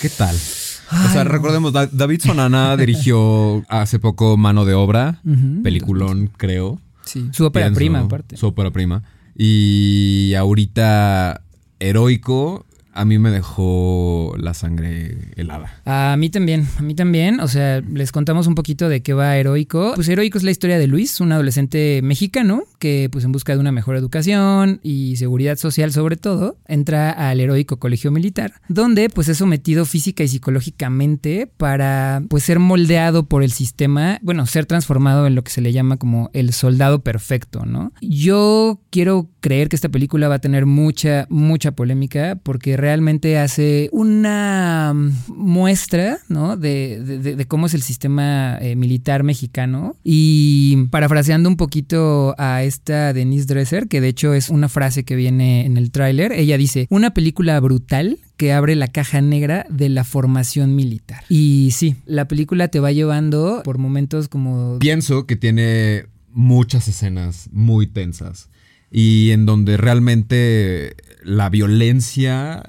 ¿Qué 0.00 0.08
tal? 0.08 0.36
o 0.36 1.08
sea, 1.12 1.24
recordemos, 1.24 1.72
Da- 1.72 1.86
David 1.86 2.20
Sonana 2.20 2.76
dirigió 2.76 3.64
hace 3.68 3.98
poco 3.98 4.36
Mano 4.36 4.64
de 4.64 4.74
Obra, 4.74 5.20
Ujú. 5.24 5.62
peliculón, 5.62 6.30
creo. 6.36 6.80
Sí, 7.04 7.28
su 7.32 7.44
ópera 7.44 7.72
prima, 7.72 8.00
aparte. 8.00 8.36
Su 8.36 8.46
ópera 8.48 8.70
prima. 8.70 9.02
Y 9.36 10.34
ahorita 10.34 11.42
Heroico 11.80 12.66
a 12.92 13.04
mí 13.04 13.18
me 13.18 13.30
dejó 13.30 14.34
la 14.38 14.54
sangre 14.54 15.16
helada. 15.36 15.80
A 15.84 16.16
mí 16.18 16.30
también, 16.30 16.66
a 16.78 16.82
mí 16.82 16.94
también. 16.94 17.40
O 17.40 17.48
sea, 17.48 17.80
les 17.80 18.12
contamos 18.12 18.46
un 18.46 18.54
poquito 18.54 18.88
de 18.88 19.02
qué 19.02 19.14
va 19.14 19.36
Heroico. 19.36 19.92
Pues 19.94 20.08
Heroico 20.08 20.38
es 20.38 20.44
la 20.44 20.50
historia 20.50 20.78
de 20.78 20.86
Luis, 20.86 21.20
un 21.20 21.32
adolescente 21.32 22.00
mexicano 22.02 22.64
que, 22.78 23.08
pues 23.10 23.24
en 23.24 23.32
busca 23.32 23.54
de 23.54 23.60
una 23.60 23.72
mejor 23.72 23.96
educación 23.96 24.80
y 24.82 25.16
seguridad 25.16 25.56
social 25.56 25.92
sobre 25.92 26.16
todo, 26.16 26.58
entra 26.66 27.10
al 27.10 27.40
Heroico 27.40 27.78
Colegio 27.78 28.10
Militar, 28.10 28.54
donde 28.68 29.08
pues 29.08 29.28
es 29.28 29.38
sometido 29.38 29.84
física 29.84 30.24
y 30.24 30.28
psicológicamente 30.28 31.46
para 31.46 32.22
pues 32.28 32.44
ser 32.44 32.58
moldeado 32.58 33.26
por 33.26 33.42
el 33.42 33.52
sistema, 33.52 34.18
bueno, 34.22 34.46
ser 34.46 34.66
transformado 34.66 35.26
en 35.26 35.34
lo 35.34 35.44
que 35.44 35.50
se 35.50 35.60
le 35.60 35.72
llama 35.72 35.96
como 35.96 36.30
el 36.32 36.52
soldado 36.52 37.02
perfecto, 37.02 37.64
¿no? 37.64 37.92
Yo 38.00 38.80
quiero 38.90 39.30
creer 39.40 39.68
que 39.68 39.76
esta 39.76 39.88
película 39.88 40.28
va 40.28 40.36
a 40.36 40.40
tener 40.40 40.66
mucha, 40.66 41.26
mucha 41.30 41.72
polémica 41.72 42.38
porque 42.42 42.76
realmente 42.82 43.38
hace 43.38 43.88
una 43.92 44.92
muestra, 45.28 46.18
¿no? 46.28 46.56
De 46.56 47.46
cómo 47.48 47.66
es 47.66 47.74
el 47.74 47.82
sistema 47.82 48.58
eh, 48.60 48.74
militar 48.74 49.22
mexicano. 49.22 49.96
Y 50.02 50.88
parafraseando 50.90 51.48
un 51.48 51.56
poquito 51.56 52.34
a 52.38 52.64
esta 52.64 53.12
Denise 53.12 53.46
Dresser, 53.46 53.86
que 53.86 54.00
de 54.00 54.08
hecho 54.08 54.34
es 54.34 54.50
una 54.50 54.68
frase 54.68 55.04
que 55.04 55.14
viene 55.14 55.64
en 55.64 55.76
el 55.76 55.92
tráiler, 55.92 56.32
ella 56.32 56.58
dice, 56.58 56.88
una 56.90 57.14
película 57.14 57.58
brutal 57.60 58.18
que 58.36 58.52
abre 58.52 58.74
la 58.74 58.88
caja 58.88 59.20
negra 59.20 59.64
de 59.70 59.88
la 59.88 60.02
formación 60.02 60.74
militar. 60.74 61.22
Y 61.28 61.70
sí, 61.72 61.94
la 62.04 62.26
película 62.26 62.66
te 62.66 62.80
va 62.80 62.90
llevando 62.90 63.62
por 63.64 63.78
momentos 63.78 64.26
como... 64.28 64.78
Pienso 64.80 65.26
que 65.26 65.36
tiene 65.36 66.06
muchas 66.32 66.88
escenas 66.88 67.48
muy 67.52 67.86
tensas 67.86 68.48
y 68.90 69.30
en 69.30 69.46
donde 69.46 69.76
realmente 69.76 70.96
la 71.24 71.48
violencia 71.48 72.62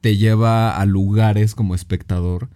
te 0.00 0.16
lleva 0.16 0.76
a 0.76 0.84
lugares 0.86 1.54
como 1.54 1.74
espectador 1.74 2.48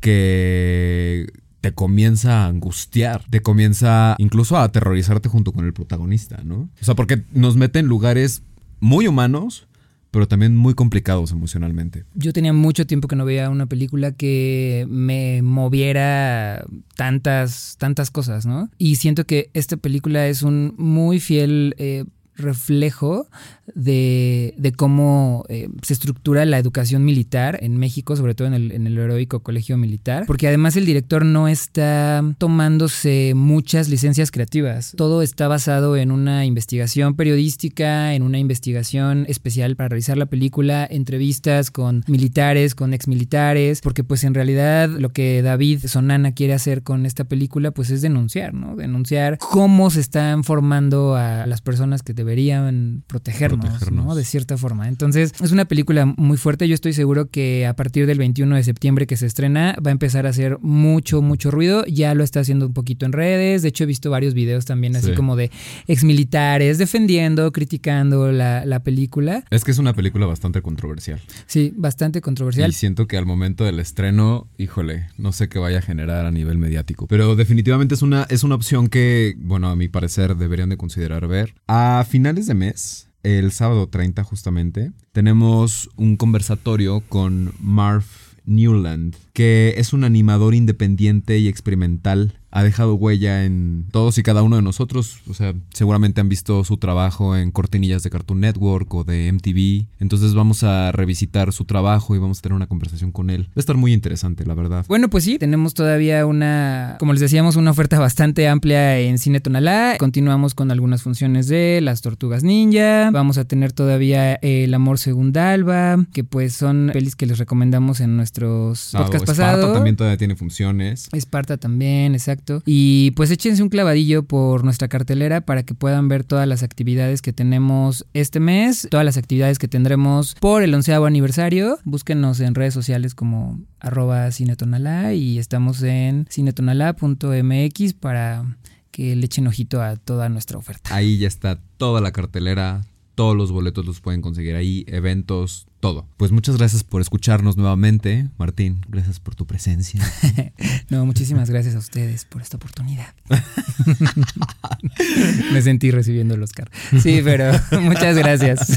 que 0.00 1.26
te 1.62 1.72
comienza 1.72 2.44
a 2.44 2.48
angustiar, 2.48 3.24
te 3.30 3.40
comienza 3.40 4.16
incluso 4.18 4.56
a 4.56 4.64
aterrorizarte 4.64 5.28
junto 5.28 5.52
con 5.52 5.64
el 5.64 5.72
protagonista, 5.72 6.42
¿no? 6.44 6.68
O 6.80 6.84
sea, 6.84 6.94
porque 6.94 7.22
nos 7.32 7.56
mete 7.56 7.78
en 7.78 7.86
lugares 7.86 8.42
muy 8.80 9.06
humanos, 9.06 9.68
pero 10.10 10.26
también 10.26 10.56
muy 10.56 10.74
complicados 10.74 11.30
emocionalmente. 11.30 12.04
Yo 12.14 12.32
tenía 12.32 12.52
mucho 12.52 12.84
tiempo 12.84 13.06
que 13.06 13.14
no 13.14 13.24
veía 13.24 13.48
una 13.48 13.66
película 13.66 14.10
que 14.10 14.86
me 14.90 15.40
moviera 15.40 16.64
tantas, 16.96 17.76
tantas 17.78 18.10
cosas, 18.10 18.44
¿no? 18.44 18.68
Y 18.76 18.96
siento 18.96 19.24
que 19.24 19.50
esta 19.54 19.76
película 19.76 20.26
es 20.26 20.42
un 20.42 20.74
muy 20.76 21.20
fiel 21.20 21.76
eh, 21.78 22.04
reflejo 22.36 23.28
de, 23.74 24.72
cómo 24.76 25.44
eh, 25.48 25.68
se 25.82 25.92
estructura 25.92 26.44
la 26.44 26.58
educación 26.58 27.04
militar 27.04 27.58
en 27.62 27.76
México, 27.76 28.16
sobre 28.16 28.34
todo 28.34 28.48
en 28.48 28.54
el, 28.54 28.72
en 28.72 28.86
el 28.86 28.98
heroico 28.98 29.40
colegio 29.40 29.76
militar, 29.76 30.24
porque 30.26 30.48
además 30.48 30.76
el 30.76 30.86
director 30.86 31.24
no 31.24 31.48
está 31.48 32.22
tomándose 32.38 33.32
muchas 33.34 33.88
licencias 33.88 34.30
creativas. 34.30 34.94
Todo 34.96 35.22
está 35.22 35.48
basado 35.48 35.96
en 35.96 36.10
una 36.10 36.44
investigación 36.44 37.14
periodística, 37.14 38.14
en 38.14 38.22
una 38.22 38.38
investigación 38.38 39.24
especial 39.28 39.76
para 39.76 39.88
realizar 39.88 40.16
la 40.16 40.26
película, 40.26 40.86
entrevistas 40.90 41.70
con 41.70 42.04
militares, 42.08 42.74
con 42.74 42.94
exmilitares, 42.94 43.80
porque 43.80 44.04
pues 44.04 44.24
en 44.24 44.34
realidad 44.34 44.88
lo 44.88 45.10
que 45.10 45.42
David 45.42 45.86
Sonana 45.86 46.32
quiere 46.32 46.54
hacer 46.54 46.82
con 46.82 47.06
esta 47.06 47.24
película 47.24 47.70
pues 47.70 47.90
es 47.90 48.02
denunciar, 48.02 48.54
¿no? 48.54 48.76
Denunciar 48.76 49.38
cómo 49.38 49.90
se 49.90 50.00
están 50.00 50.44
formando 50.44 51.16
a 51.16 51.46
las 51.46 51.60
personas 51.60 52.02
que 52.02 52.14
deberían 52.14 53.04
protegernos, 53.06 53.61
Protegernos. 53.70 54.04
¿no? 54.06 54.14
De 54.14 54.24
cierta 54.24 54.56
forma. 54.56 54.88
Entonces, 54.88 55.32
es 55.42 55.52
una 55.52 55.64
película 55.64 56.06
muy 56.06 56.36
fuerte. 56.36 56.68
Yo 56.68 56.74
estoy 56.74 56.92
seguro 56.92 57.30
que 57.30 57.66
a 57.66 57.74
partir 57.74 58.06
del 58.06 58.18
21 58.18 58.56
de 58.56 58.64
septiembre 58.64 59.06
que 59.06 59.16
se 59.16 59.26
estrena 59.26 59.76
va 59.84 59.90
a 59.90 59.92
empezar 59.92 60.26
a 60.26 60.30
hacer 60.30 60.58
mucho, 60.60 61.22
mucho 61.22 61.50
ruido. 61.50 61.84
Ya 61.86 62.14
lo 62.14 62.24
está 62.24 62.40
haciendo 62.40 62.66
un 62.66 62.72
poquito 62.72 63.06
en 63.06 63.12
redes. 63.12 63.62
De 63.62 63.68
hecho, 63.68 63.84
he 63.84 63.86
visto 63.86 64.10
varios 64.10 64.34
videos 64.34 64.64
también 64.64 64.96
así 64.96 65.08
Sí. 65.08 65.14
como 65.14 65.36
de 65.36 65.50
exmilitares 65.86 66.78
defendiendo, 66.78 67.52
criticando 67.52 68.32
la, 68.32 68.64
la 68.64 68.82
película. 68.82 69.44
Es 69.50 69.64
que 69.64 69.70
es 69.70 69.78
una 69.78 69.92
película 69.94 70.26
bastante 70.26 70.62
controversial. 70.62 71.20
Sí, 71.46 71.72
bastante 71.76 72.20
controversial. 72.20 72.70
Y 72.70 72.72
siento 72.72 73.06
que 73.06 73.16
al 73.16 73.26
momento 73.26 73.64
del 73.64 73.78
estreno, 73.78 74.48
híjole, 74.58 75.06
no 75.18 75.32
sé 75.32 75.48
qué 75.48 75.58
vaya 75.58 75.78
a 75.78 75.82
generar 75.82 76.26
a 76.26 76.30
nivel 76.30 76.58
mediático. 76.58 77.06
Pero 77.06 77.36
definitivamente 77.36 77.94
es 77.94 78.02
una, 78.02 78.26
es 78.30 78.42
una 78.42 78.54
opción 78.54 78.88
que, 78.88 79.34
bueno, 79.38 79.68
a 79.68 79.76
mi 79.76 79.88
parecer 79.88 80.36
deberían 80.36 80.68
de 80.70 80.76
considerar 80.76 81.28
ver. 81.28 81.54
A 81.68 82.04
finales 82.08 82.46
de 82.46 82.54
mes, 82.54 83.08
el 83.22 83.52
sábado 83.52 83.88
30 83.88 84.24
justamente, 84.24 84.92
tenemos 85.12 85.90
un 85.96 86.16
conversatorio 86.16 87.02
con 87.08 87.52
Marv 87.60 88.04
Newland, 88.44 89.14
que 89.32 89.74
es 89.76 89.92
un 89.92 90.04
animador 90.04 90.54
independiente 90.54 91.38
y 91.38 91.48
experimental. 91.48 92.34
Ha 92.52 92.62
dejado 92.62 92.94
huella 92.94 93.44
en 93.44 93.86
todos 93.90 94.18
y 94.18 94.22
cada 94.22 94.42
uno 94.42 94.56
de 94.56 94.62
nosotros. 94.62 95.18
O 95.28 95.34
sea, 95.34 95.54
seguramente 95.72 96.20
han 96.20 96.28
visto 96.28 96.62
su 96.64 96.76
trabajo 96.76 97.34
en 97.36 97.50
cortinillas 97.50 98.02
de 98.02 98.10
Cartoon 98.10 98.40
Network 98.40 98.92
o 98.94 99.04
de 99.04 99.32
MTV. 99.32 99.86
Entonces 100.00 100.34
vamos 100.34 100.62
a 100.62 100.92
revisitar 100.92 101.52
su 101.52 101.64
trabajo 101.64 102.14
y 102.14 102.18
vamos 102.18 102.38
a 102.38 102.42
tener 102.42 102.54
una 102.54 102.66
conversación 102.66 103.10
con 103.10 103.30
él. 103.30 103.44
Va 103.48 103.52
a 103.56 103.60
estar 103.60 103.76
muy 103.76 103.92
interesante, 103.92 104.44
la 104.44 104.54
verdad. 104.54 104.84
Bueno, 104.88 105.08
pues 105.08 105.24
sí, 105.24 105.38
tenemos 105.38 105.72
todavía 105.74 106.26
una, 106.26 106.96
como 106.98 107.12
les 107.14 107.20
decíamos, 107.20 107.56
una 107.56 107.70
oferta 107.70 107.98
bastante 107.98 108.46
amplia 108.48 108.98
en 108.98 109.18
Cine 109.18 109.40
Tonalá. 109.40 109.96
Continuamos 109.98 110.54
con 110.54 110.70
algunas 110.70 111.02
funciones 111.02 111.48
de 111.48 111.80
Las 111.82 112.02
Tortugas 112.02 112.44
Ninja. 112.44 113.10
Vamos 113.12 113.38
a 113.38 113.44
tener 113.46 113.72
todavía 113.72 114.34
El 114.34 114.74
Amor 114.74 114.98
Según 114.98 115.36
Alba, 115.38 116.04
que 116.12 116.22
pues 116.24 116.52
son 116.52 116.90
pelis 116.92 117.16
que 117.16 117.24
les 117.24 117.38
recomendamos 117.38 118.00
en 118.00 118.16
nuestros 118.18 118.94
Ah, 118.94 118.98
podcasts 119.04 119.30
Esparta 119.30 119.52
pasados. 119.52 119.72
también 119.74 119.96
todavía 119.96 120.18
tiene 120.18 120.36
funciones. 120.36 121.08
Esparta 121.12 121.56
también, 121.56 122.12
exacto. 122.14 122.41
Y 122.66 123.12
pues 123.12 123.30
échense 123.30 123.62
un 123.62 123.68
clavadillo 123.68 124.22
por 124.22 124.64
nuestra 124.64 124.88
cartelera 124.88 125.40
para 125.40 125.62
que 125.62 125.74
puedan 125.74 126.08
ver 126.08 126.24
todas 126.24 126.46
las 126.48 126.62
actividades 126.62 127.22
que 127.22 127.32
tenemos 127.32 128.06
este 128.14 128.40
mes, 128.40 128.88
todas 128.90 129.04
las 129.04 129.16
actividades 129.16 129.58
que 129.58 129.68
tendremos 129.68 130.34
por 130.40 130.62
el 130.62 130.74
onceavo 130.74 131.06
aniversario. 131.06 131.78
Búsquenos 131.84 132.40
en 132.40 132.54
redes 132.54 132.74
sociales 132.74 133.14
como 133.14 133.60
arroba 133.80 134.30
cinetonalá 134.30 135.14
y 135.14 135.38
estamos 135.38 135.82
en 135.82 136.26
cinetonalá.mx 136.30 137.94
para 137.94 138.56
que 138.90 139.16
le 139.16 139.26
echen 139.26 139.46
ojito 139.46 139.82
a 139.82 139.96
toda 139.96 140.28
nuestra 140.28 140.58
oferta. 140.58 140.94
Ahí 140.94 141.18
ya 141.18 141.28
está 141.28 141.60
toda 141.76 142.00
la 142.00 142.12
cartelera. 142.12 142.82
Todos 143.14 143.36
los 143.36 143.52
boletos 143.52 143.84
los 143.84 144.00
pueden 144.00 144.22
conseguir 144.22 144.56
ahí, 144.56 144.84
eventos, 144.86 145.66
todo. 145.82 146.06
Pues 146.16 146.30
muchas 146.30 146.56
gracias 146.56 146.84
por 146.84 147.02
escucharnos 147.02 147.56
nuevamente. 147.56 148.28
Martín, 148.38 148.86
gracias 148.88 149.18
por 149.18 149.34
tu 149.34 149.46
presencia. 149.46 150.00
No, 150.88 151.06
muchísimas 151.06 151.48
gracias 151.48 151.74
a 151.74 151.78
ustedes 151.78 152.26
por 152.26 152.42
esta 152.42 152.58
oportunidad. 152.58 153.14
Me 155.52 155.62
sentí 155.62 155.90
recibiendo 155.90 156.34
el 156.34 156.42
Oscar. 156.42 156.70
Sí, 157.00 157.22
pero 157.24 157.50
muchas 157.80 158.16
gracias. 158.16 158.76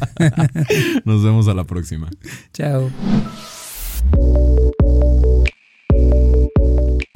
Nos 1.04 1.24
vemos 1.24 1.50
a 1.50 1.54
la 1.54 1.66
próxima. 1.66 2.10
Chao. 2.54 2.90